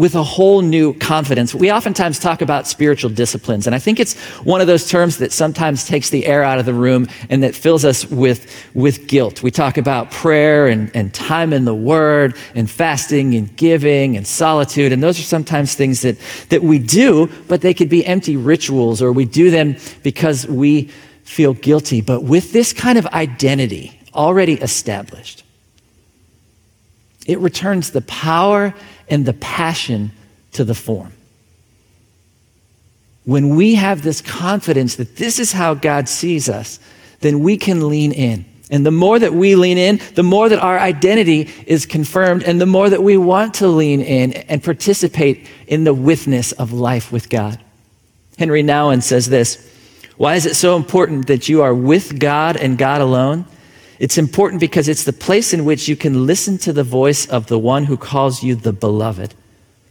with 0.00 0.14
a 0.14 0.22
whole 0.22 0.62
new 0.62 0.94
confidence. 0.94 1.54
We 1.54 1.70
oftentimes 1.70 2.18
talk 2.18 2.40
about 2.40 2.66
spiritual 2.66 3.10
disciplines, 3.10 3.66
and 3.66 3.76
I 3.76 3.78
think 3.78 4.00
it's 4.00 4.18
one 4.44 4.62
of 4.62 4.66
those 4.66 4.88
terms 4.88 5.18
that 5.18 5.30
sometimes 5.30 5.84
takes 5.84 6.08
the 6.08 6.24
air 6.24 6.42
out 6.42 6.58
of 6.58 6.64
the 6.64 6.72
room 6.72 7.06
and 7.28 7.42
that 7.42 7.54
fills 7.54 7.84
us 7.84 8.06
with, 8.06 8.50
with 8.72 9.08
guilt. 9.08 9.42
We 9.42 9.50
talk 9.50 9.76
about 9.76 10.10
prayer 10.10 10.68
and, 10.68 10.90
and 10.94 11.12
time 11.12 11.52
in 11.52 11.66
the 11.66 11.74
Word 11.74 12.34
and 12.54 12.70
fasting 12.70 13.34
and 13.34 13.54
giving 13.58 14.16
and 14.16 14.26
solitude, 14.26 14.90
and 14.90 15.02
those 15.02 15.20
are 15.20 15.24
sometimes 15.24 15.74
things 15.74 16.00
that, 16.00 16.16
that 16.48 16.62
we 16.62 16.78
do, 16.78 17.28
but 17.46 17.60
they 17.60 17.74
could 17.74 17.90
be 17.90 18.02
empty 18.06 18.38
rituals 18.38 19.02
or 19.02 19.12
we 19.12 19.26
do 19.26 19.50
them 19.50 19.76
because 20.02 20.46
we 20.46 20.84
feel 21.24 21.52
guilty. 21.52 22.00
But 22.00 22.22
with 22.22 22.52
this 22.52 22.72
kind 22.72 22.96
of 22.96 23.04
identity 23.08 24.00
already 24.14 24.54
established, 24.54 25.44
it 27.26 27.38
returns 27.38 27.90
the 27.90 28.00
power 28.00 28.72
and 29.10 29.26
the 29.26 29.32
passion 29.34 30.12
to 30.52 30.64
the 30.64 30.74
form. 30.74 31.12
When 33.24 33.54
we 33.54 33.74
have 33.74 34.02
this 34.02 34.20
confidence 34.20 34.96
that 34.96 35.16
this 35.16 35.38
is 35.38 35.52
how 35.52 35.74
God 35.74 36.08
sees 36.08 36.48
us, 36.48 36.80
then 37.20 37.40
we 37.40 37.56
can 37.56 37.88
lean 37.88 38.12
in. 38.12 38.44
And 38.70 38.86
the 38.86 38.90
more 38.92 39.18
that 39.18 39.34
we 39.34 39.56
lean 39.56 39.78
in, 39.78 40.00
the 40.14 40.22
more 40.22 40.48
that 40.48 40.60
our 40.60 40.78
identity 40.78 41.50
is 41.66 41.86
confirmed, 41.86 42.44
and 42.44 42.60
the 42.60 42.66
more 42.66 42.88
that 42.88 43.02
we 43.02 43.16
want 43.16 43.54
to 43.54 43.68
lean 43.68 44.00
in 44.00 44.32
and 44.32 44.62
participate 44.62 45.46
in 45.66 45.84
the 45.84 45.92
withness 45.92 46.52
of 46.52 46.72
life 46.72 47.10
with 47.10 47.28
God. 47.28 47.58
Henri 48.38 48.62
Nouwen 48.62 49.02
says 49.02 49.28
this 49.28 49.68
Why 50.16 50.36
is 50.36 50.46
it 50.46 50.54
so 50.54 50.76
important 50.76 51.26
that 51.26 51.48
you 51.48 51.62
are 51.62 51.74
with 51.74 52.18
God 52.18 52.56
and 52.56 52.78
God 52.78 53.00
alone? 53.00 53.44
It's 54.00 54.16
important 54.16 54.60
because 54.60 54.88
it's 54.88 55.04
the 55.04 55.12
place 55.12 55.52
in 55.52 55.66
which 55.66 55.86
you 55.86 55.94
can 55.94 56.26
listen 56.26 56.56
to 56.58 56.72
the 56.72 56.82
voice 56.82 57.26
of 57.26 57.48
the 57.48 57.58
one 57.58 57.84
who 57.84 57.98
calls 57.98 58.42
you 58.42 58.54
the 58.54 58.72
beloved, 58.72 59.34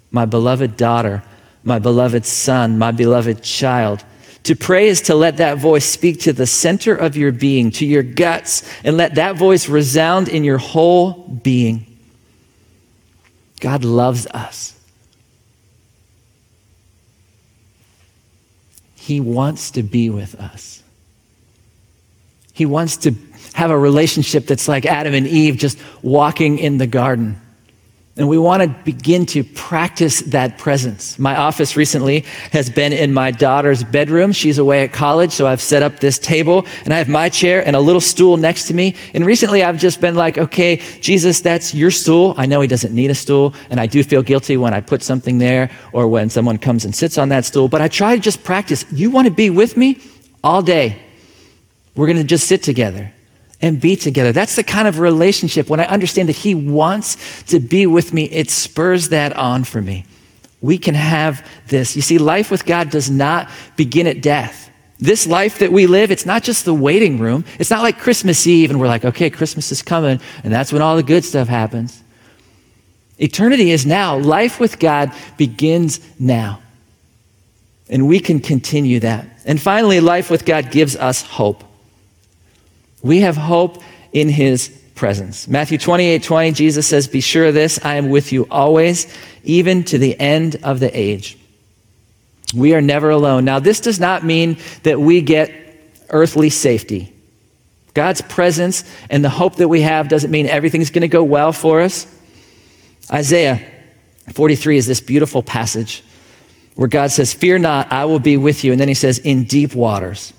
my 0.09 0.25
beloved 0.25 0.75
daughter, 0.75 1.23
my 1.63 1.77
beloved 1.77 2.25
son, 2.25 2.79
my 2.79 2.89
beloved 2.89 3.43
child. 3.43 4.03
To 4.43 4.55
pray 4.55 4.87
is 4.87 5.01
to 5.03 5.15
let 5.15 5.37
that 5.37 5.59
voice 5.59 5.85
speak 5.85 6.21
to 6.21 6.33
the 6.33 6.47
center 6.47 6.95
of 6.95 7.15
your 7.15 7.31
being, 7.31 7.69
to 7.71 7.85
your 7.85 8.01
guts, 8.01 8.67
and 8.83 8.97
let 8.97 9.13
that 9.15 9.35
voice 9.37 9.69
resound 9.69 10.27
in 10.27 10.43
your 10.43 10.57
whole 10.57 11.13
being. 11.43 11.85
God 13.59 13.83
loves 13.83 14.25
us. 14.25 14.75
He 18.95 19.19
wants 19.19 19.69
to 19.71 19.83
be 19.83 20.09
with 20.09 20.33
us. 20.33 20.81
He 22.53 22.65
wants 22.65 22.97
to 22.97 23.11
have 23.53 23.71
a 23.71 23.77
relationship 23.77 24.47
that's 24.47 24.67
like 24.67 24.85
Adam 24.85 25.13
and 25.13 25.27
Eve 25.27 25.57
just 25.57 25.77
walking 26.01 26.59
in 26.59 26.77
the 26.77 26.87
garden. 26.87 27.39
And 28.19 28.27
we 28.27 28.37
want 28.37 28.61
to 28.61 28.67
begin 28.83 29.25
to 29.27 29.45
practice 29.45 30.19
that 30.23 30.57
presence. 30.57 31.17
My 31.17 31.37
office 31.37 31.77
recently 31.77 32.25
has 32.51 32.69
been 32.69 32.91
in 32.91 33.13
my 33.13 33.31
daughter's 33.31 33.81
bedroom. 33.81 34.33
She's 34.33 34.57
away 34.57 34.83
at 34.83 34.91
college, 34.91 35.31
so 35.31 35.47
I've 35.47 35.61
set 35.61 35.83
up 35.83 36.01
this 36.01 36.19
table 36.19 36.65
and 36.83 36.93
I 36.93 36.97
have 36.97 37.07
my 37.07 37.29
chair 37.29 37.65
and 37.65 37.77
a 37.77 37.79
little 37.79 38.01
stool 38.01 38.35
next 38.35 38.67
to 38.67 38.73
me. 38.73 38.97
And 39.13 39.25
recently 39.25 39.63
I've 39.63 39.77
just 39.77 40.01
been 40.01 40.15
like, 40.15 40.37
okay, 40.37 40.81
Jesus, 40.99 41.39
that's 41.39 41.73
your 41.73 41.91
stool. 41.91 42.33
I 42.35 42.45
know 42.45 42.59
he 42.59 42.67
doesn't 42.67 42.93
need 42.93 43.09
a 43.09 43.15
stool, 43.15 43.53
and 43.69 43.79
I 43.79 43.85
do 43.85 44.03
feel 44.03 44.21
guilty 44.21 44.57
when 44.57 44.73
I 44.73 44.81
put 44.81 45.01
something 45.01 45.37
there 45.37 45.71
or 45.93 46.09
when 46.09 46.29
someone 46.29 46.57
comes 46.57 46.83
and 46.83 46.93
sits 46.93 47.17
on 47.17 47.29
that 47.29 47.45
stool, 47.45 47.69
but 47.69 47.79
I 47.79 47.87
try 47.87 48.17
to 48.17 48.21
just 48.21 48.43
practice. 48.43 48.83
You 48.91 49.11
want 49.11 49.27
to 49.27 49.33
be 49.33 49.49
with 49.49 49.77
me 49.77 50.01
all 50.43 50.61
day? 50.61 51.01
We're 51.95 52.07
going 52.07 52.17
to 52.17 52.25
just 52.25 52.49
sit 52.49 52.63
together 52.63 53.13
and 53.61 53.79
be 53.79 53.95
together. 53.95 54.31
That's 54.31 54.55
the 54.55 54.63
kind 54.63 54.87
of 54.87 54.99
relationship. 54.99 55.69
When 55.69 55.79
I 55.79 55.85
understand 55.85 56.29
that 56.29 56.37
He 56.37 56.55
wants 56.55 57.43
to 57.43 57.59
be 57.59 57.85
with 57.85 58.13
me, 58.13 58.25
it 58.25 58.49
spurs 58.49 59.09
that 59.09 59.33
on 59.33 59.63
for 59.63 59.81
me. 59.81 60.05
We 60.61 60.77
can 60.77 60.95
have 60.95 61.45
this. 61.67 61.95
You 61.95 62.01
see, 62.01 62.17
life 62.17 62.51
with 62.51 62.65
God 62.65 62.89
does 62.89 63.09
not 63.09 63.49
begin 63.75 64.07
at 64.07 64.21
death. 64.21 64.69
This 64.99 65.25
life 65.25 65.59
that 65.59 65.71
we 65.71 65.87
live, 65.87 66.11
it's 66.11 66.25
not 66.25 66.43
just 66.43 66.65
the 66.65 66.73
waiting 66.73 67.19
room. 67.19 67.45
It's 67.57 67.69
not 67.69 67.83
like 67.83 67.99
Christmas 67.99 68.45
Eve 68.45 68.69
and 68.69 68.79
we're 68.79 68.87
like, 68.87 69.05
okay, 69.05 69.29
Christmas 69.29 69.71
is 69.71 69.81
coming 69.81 70.19
and 70.43 70.53
that's 70.53 70.73
when 70.73 70.81
all 70.81 70.97
the 70.97 71.03
good 71.03 71.23
stuff 71.23 71.47
happens. 71.47 72.03
Eternity 73.17 73.71
is 73.71 73.85
now. 73.85 74.17
Life 74.17 74.59
with 74.59 74.79
God 74.79 75.13
begins 75.37 75.99
now. 76.19 76.61
And 77.89 78.07
we 78.07 78.19
can 78.19 78.39
continue 78.39 78.99
that. 78.99 79.25
And 79.45 79.59
finally, 79.59 79.99
life 79.99 80.29
with 80.29 80.45
God 80.45 80.69
gives 80.69 80.95
us 80.95 81.21
hope. 81.21 81.63
We 83.01 83.21
have 83.21 83.37
hope 83.37 83.81
in 84.11 84.29
his 84.29 84.69
presence. 84.95 85.47
Matthew 85.47 85.77
28 85.77 86.21
20, 86.23 86.51
Jesus 86.51 86.87
says, 86.87 87.07
Be 87.07 87.21
sure 87.21 87.47
of 87.47 87.53
this, 87.53 87.83
I 87.83 87.95
am 87.95 88.09
with 88.09 88.31
you 88.31 88.47
always, 88.51 89.07
even 89.43 89.83
to 89.85 89.97
the 89.97 90.19
end 90.19 90.57
of 90.63 90.79
the 90.79 90.97
age. 90.97 91.37
We 92.53 92.73
are 92.73 92.81
never 92.81 93.09
alone. 93.09 93.45
Now, 93.45 93.59
this 93.59 93.79
does 93.79 93.99
not 93.99 94.25
mean 94.25 94.57
that 94.83 94.99
we 94.99 95.21
get 95.21 95.51
earthly 96.09 96.49
safety. 96.49 97.13
God's 97.93 98.21
presence 98.21 98.83
and 99.09 99.23
the 99.23 99.29
hope 99.29 99.55
that 99.57 99.67
we 99.67 99.81
have 99.81 100.09
doesn't 100.09 100.31
mean 100.31 100.47
everything's 100.47 100.89
going 100.89 101.01
to 101.01 101.07
go 101.07 101.23
well 101.23 101.51
for 101.51 101.81
us. 101.81 102.07
Isaiah 103.11 103.61
43 104.33 104.77
is 104.77 104.87
this 104.87 105.01
beautiful 105.01 105.41
passage 105.41 106.03
where 106.75 106.87
God 106.87 107.11
says, 107.11 107.33
Fear 107.33 107.59
not, 107.59 107.91
I 107.91 108.05
will 108.05 108.19
be 108.19 108.37
with 108.37 108.63
you. 108.63 108.71
And 108.71 108.81
then 108.81 108.87
he 108.87 108.93
says, 108.93 109.19
In 109.19 109.45
deep 109.45 109.75
waters 109.75 110.33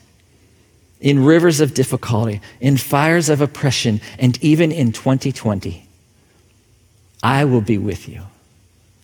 in 1.00 1.24
rivers 1.24 1.60
of 1.60 1.74
difficulty, 1.74 2.40
in 2.60 2.76
fires 2.76 3.28
of 3.28 3.40
oppression, 3.40 4.00
and 4.18 4.42
even 4.42 4.70
in 4.70 4.92
2020. 4.92 5.86
I 7.22 7.44
will 7.44 7.60
be 7.60 7.78
with 7.78 8.08
you. 8.08 8.22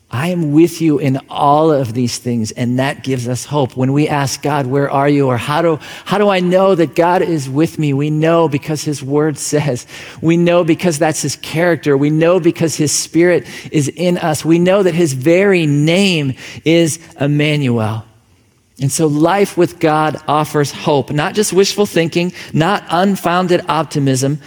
I 0.08 0.28
am 0.28 0.52
with 0.52 0.80
you 0.80 0.98
in 0.98 1.18
all 1.28 1.72
of 1.72 1.92
these 1.92 2.18
things, 2.18 2.52
and 2.52 2.78
that 2.78 3.02
gives 3.02 3.26
us 3.26 3.44
hope. 3.44 3.76
When 3.76 3.92
we 3.92 4.06
ask 4.06 4.40
God, 4.40 4.66
Where 4.66 4.88
are 4.88 5.08
you? 5.08 5.26
or 5.26 5.36
how 5.36 5.62
do, 5.62 5.76
how 6.04 6.18
do 6.18 6.28
I 6.28 6.38
know 6.38 6.76
that 6.76 6.94
God 6.94 7.22
is 7.22 7.50
with 7.50 7.76
me? 7.78 7.92
We 7.92 8.10
know 8.10 8.48
because 8.48 8.84
His 8.84 9.02
Word 9.02 9.36
says. 9.36 9.84
We 10.22 10.36
know 10.36 10.62
because 10.62 10.98
that's 10.98 11.22
His 11.22 11.34
character. 11.36 11.96
We 11.96 12.10
know 12.10 12.38
because 12.38 12.76
His 12.76 12.92
Spirit 12.92 13.46
is 13.72 13.88
in 13.88 14.16
us. 14.16 14.44
We 14.44 14.60
know 14.60 14.84
that 14.84 14.94
His 14.94 15.12
very 15.12 15.66
name 15.66 16.34
is 16.64 17.00
Emmanuel. 17.20 18.04
And 18.80 18.92
so 18.92 19.06
life 19.06 19.56
with 19.56 19.78
God 19.78 20.20
offers 20.28 20.70
hope, 20.70 21.10
not 21.10 21.34
just 21.34 21.52
wishful 21.52 21.86
thinking, 21.86 22.32
not 22.52 22.84
unfounded 22.90 23.64
optimism, 23.68 24.38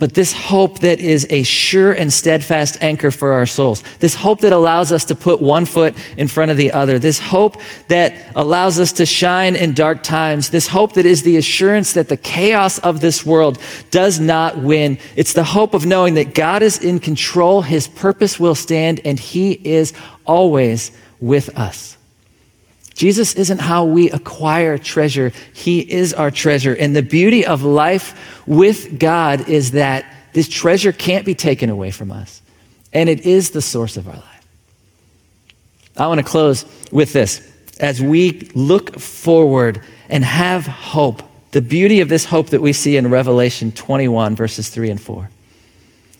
but 0.00 0.14
this 0.14 0.32
hope 0.32 0.78
that 0.78 0.98
is 0.98 1.26
a 1.28 1.42
sure 1.42 1.92
and 1.92 2.10
steadfast 2.10 2.82
anchor 2.82 3.10
for 3.10 3.32
our 3.32 3.44
souls. 3.44 3.84
This 3.98 4.14
hope 4.14 4.40
that 4.40 4.52
allows 4.52 4.92
us 4.92 5.04
to 5.06 5.14
put 5.14 5.42
one 5.42 5.66
foot 5.66 5.94
in 6.16 6.26
front 6.26 6.50
of 6.50 6.56
the 6.56 6.72
other. 6.72 6.98
This 6.98 7.18
hope 7.18 7.60
that 7.88 8.14
allows 8.34 8.80
us 8.80 8.92
to 8.92 9.04
shine 9.04 9.56
in 9.56 9.74
dark 9.74 10.02
times. 10.02 10.48
This 10.48 10.68
hope 10.68 10.94
that 10.94 11.04
is 11.04 11.22
the 11.22 11.36
assurance 11.36 11.92
that 11.92 12.08
the 12.08 12.16
chaos 12.16 12.78
of 12.78 13.02
this 13.02 13.26
world 13.26 13.58
does 13.90 14.18
not 14.18 14.56
win. 14.56 14.98
It's 15.16 15.34
the 15.34 15.44
hope 15.44 15.74
of 15.74 15.84
knowing 15.84 16.14
that 16.14 16.34
God 16.34 16.62
is 16.62 16.78
in 16.82 16.98
control, 16.98 17.60
His 17.60 17.86
purpose 17.86 18.40
will 18.40 18.54
stand, 18.54 19.02
and 19.04 19.20
He 19.20 19.52
is 19.52 19.92
always 20.24 20.92
with 21.20 21.50
us. 21.58 21.98
Jesus 23.00 23.32
isn't 23.32 23.62
how 23.62 23.86
we 23.86 24.10
acquire 24.10 24.76
treasure, 24.76 25.32
He 25.54 25.80
is 25.80 26.12
our 26.12 26.30
treasure. 26.30 26.74
And 26.74 26.94
the 26.94 27.02
beauty 27.02 27.46
of 27.46 27.62
life 27.62 28.42
with 28.46 28.98
God 28.98 29.48
is 29.48 29.70
that 29.70 30.04
this 30.34 30.50
treasure 30.50 30.92
can't 30.92 31.24
be 31.24 31.34
taken 31.34 31.70
away 31.70 31.92
from 31.92 32.12
us, 32.12 32.42
and 32.92 33.08
it 33.08 33.24
is 33.24 33.52
the 33.52 33.62
source 33.62 33.96
of 33.96 34.06
our 34.06 34.16
life. 34.16 34.46
I 35.96 36.08
want 36.08 36.18
to 36.18 36.26
close 36.26 36.66
with 36.92 37.14
this. 37.14 37.40
As 37.80 38.02
we 38.02 38.50
look 38.54 39.00
forward 39.00 39.82
and 40.10 40.22
have 40.22 40.66
hope, 40.66 41.22
the 41.52 41.62
beauty 41.62 42.00
of 42.02 42.10
this 42.10 42.26
hope 42.26 42.48
that 42.48 42.60
we 42.60 42.74
see 42.74 42.98
in 42.98 43.08
Revelation 43.08 43.72
21, 43.72 44.36
verses 44.36 44.68
3 44.68 44.90
and 44.90 45.00
4. 45.00 45.30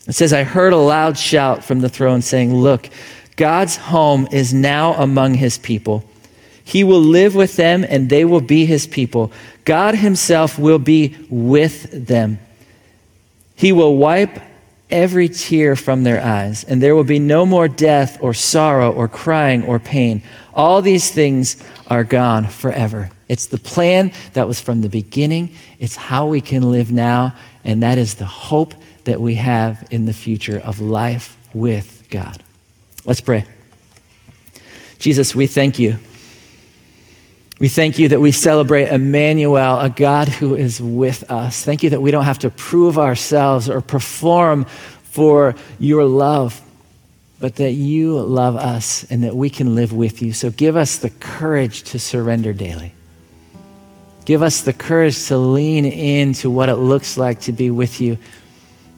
It 0.07 0.13
says, 0.13 0.33
I 0.33 0.41
heard 0.41 0.73
a 0.73 0.77
loud 0.77 1.15
shout 1.15 1.63
from 1.63 1.81
the 1.81 1.89
throne 1.89 2.23
saying, 2.23 2.55
Look, 2.55 2.89
God's 3.35 3.75
home 3.75 4.27
is 4.31 4.51
now 4.51 4.95
among 4.95 5.35
his 5.35 5.59
people. 5.59 6.09
He 6.63 6.83
will 6.83 7.01
live 7.01 7.35
with 7.35 7.55
them 7.55 7.85
and 7.87 8.09
they 8.09 8.25
will 8.25 8.41
be 8.41 8.65
his 8.65 8.87
people. 8.87 9.31
God 9.65 9.95
himself 9.95 10.57
will 10.57 10.79
be 10.79 11.15
with 11.29 12.07
them. 12.07 12.39
He 13.55 13.71
will 13.71 13.97
wipe 13.97 14.39
every 14.89 15.29
tear 15.29 15.75
from 15.75 16.03
their 16.03 16.21
eyes, 16.21 16.63
and 16.63 16.81
there 16.81 16.95
will 16.95 17.05
be 17.05 17.19
no 17.19 17.45
more 17.45 17.67
death 17.67 18.17
or 18.21 18.33
sorrow 18.33 18.91
or 18.91 19.07
crying 19.07 19.63
or 19.63 19.79
pain. 19.79 20.21
All 20.53 20.81
these 20.81 21.09
things 21.11 21.61
are 21.87 22.03
gone 22.03 22.47
forever. 22.47 23.09
It's 23.29 23.45
the 23.45 23.57
plan 23.57 24.11
that 24.33 24.47
was 24.47 24.59
from 24.59 24.81
the 24.81 24.89
beginning. 24.89 25.55
It's 25.79 25.95
how 25.95 26.27
we 26.27 26.41
can 26.41 26.71
live 26.71 26.91
now, 26.91 27.35
and 27.63 27.81
that 27.83 27.97
is 27.97 28.15
the 28.15 28.25
hope 28.25 28.73
that 29.05 29.21
we 29.21 29.35
have 29.35 29.87
in 29.91 30.05
the 30.05 30.13
future 30.13 30.59
of 30.59 30.81
life 30.81 31.37
with 31.53 32.05
God. 32.09 32.43
Let's 33.05 33.21
pray. 33.21 33.45
Jesus, 34.99 35.33
we 35.33 35.47
thank 35.47 35.79
you. 35.79 35.97
We 37.61 37.67
thank 37.67 37.99
you 37.99 38.07
that 38.07 38.19
we 38.19 38.31
celebrate 38.31 38.87
Emmanuel, 38.87 39.79
a 39.79 39.91
God 39.91 40.27
who 40.27 40.55
is 40.55 40.81
with 40.81 41.29
us. 41.29 41.63
Thank 41.63 41.83
you 41.83 41.91
that 41.91 42.01
we 42.01 42.09
don't 42.09 42.23
have 42.23 42.39
to 42.39 42.49
prove 42.49 42.97
ourselves 42.97 43.69
or 43.69 43.81
perform 43.81 44.65
for 45.03 45.53
your 45.77 46.03
love, 46.05 46.59
but 47.39 47.57
that 47.57 47.73
you 47.73 48.19
love 48.19 48.55
us 48.55 49.05
and 49.11 49.23
that 49.25 49.35
we 49.35 49.51
can 49.51 49.75
live 49.75 49.93
with 49.93 50.23
you. 50.23 50.33
So 50.33 50.49
give 50.49 50.75
us 50.75 50.97
the 50.97 51.11
courage 51.11 51.83
to 51.83 51.99
surrender 51.99 52.51
daily. 52.51 52.95
Give 54.25 54.41
us 54.41 54.61
the 54.61 54.73
courage 54.73 55.27
to 55.27 55.37
lean 55.37 55.85
into 55.85 56.49
what 56.49 56.67
it 56.67 56.77
looks 56.77 57.15
like 57.15 57.41
to 57.41 57.51
be 57.51 57.69
with 57.69 58.01
you. 58.01 58.17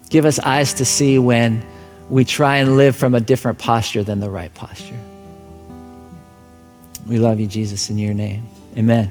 Give 0.09 0.23
us 0.23 0.39
eyes 0.39 0.75
to 0.75 0.85
see 0.85 1.19
when 1.19 1.65
we 2.09 2.23
try 2.23 2.59
and 2.59 2.77
live 2.77 2.95
from 2.95 3.13
a 3.13 3.19
different 3.19 3.59
posture 3.59 4.05
than 4.05 4.21
the 4.21 4.29
right 4.29 4.53
posture. 4.53 4.99
We 7.05 7.19
love 7.19 7.41
you, 7.41 7.47
Jesus, 7.47 7.89
in 7.89 7.97
your 7.97 8.13
name. 8.13 8.47
Amen. 8.77 9.09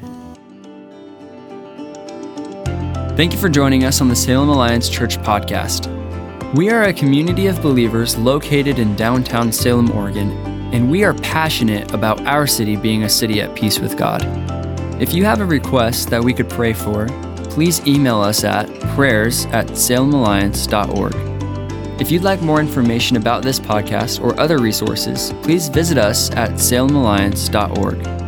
Thank 3.17 3.33
you 3.33 3.39
for 3.39 3.49
joining 3.49 3.85
us 3.85 4.01
on 4.01 4.09
the 4.09 4.17
Salem 4.17 4.49
Alliance 4.49 4.89
Church 4.89 5.19
podcast. 5.19 5.87
We 6.55 6.71
are 6.71 6.85
a 6.85 6.93
community 6.93 7.47
of 7.47 7.61
believers 7.63 8.17
located 8.17 8.79
in 8.79 8.97
downtown 8.97 9.53
Salem, 9.53 9.91
Oregon, 9.93 10.31
and 10.73 10.91
we 10.91 11.05
are 11.05 11.15
passionate 11.15 11.93
about 11.93 12.21
our 12.27 12.47
city 12.47 12.77
being 12.77 13.05
a 13.05 13.09
city 13.09 13.43
at 13.43 13.55
peace 13.55 13.79
with 13.79 13.99
God. 13.99 14.23
If 15.01 15.13
you 15.13 15.25
have 15.25 15.41
a 15.41 15.45
request 15.45 16.09
that 16.11 16.25
we 16.25 16.33
could 16.33 16.49
pray 16.49 16.73
for, 16.73 17.07
please 17.51 17.87
email 17.87 18.21
us 18.21 18.45
at 18.45 18.69
prayers 18.95 19.45
at 19.47 19.67
salemalliance.org. 19.67 21.15
If 22.01 22.11
you'd 22.11 22.23
like 22.23 22.41
more 22.41 22.61
information 22.61 23.17
about 23.17 23.43
this 23.43 23.61
podcast 23.61 24.23
or 24.23 24.39
other 24.41 24.59
resources, 24.59 25.35
please 25.43 25.69
visit 25.69 25.99
us 25.99 26.31
at 26.31 26.53
salemalliance.org. 26.53 28.22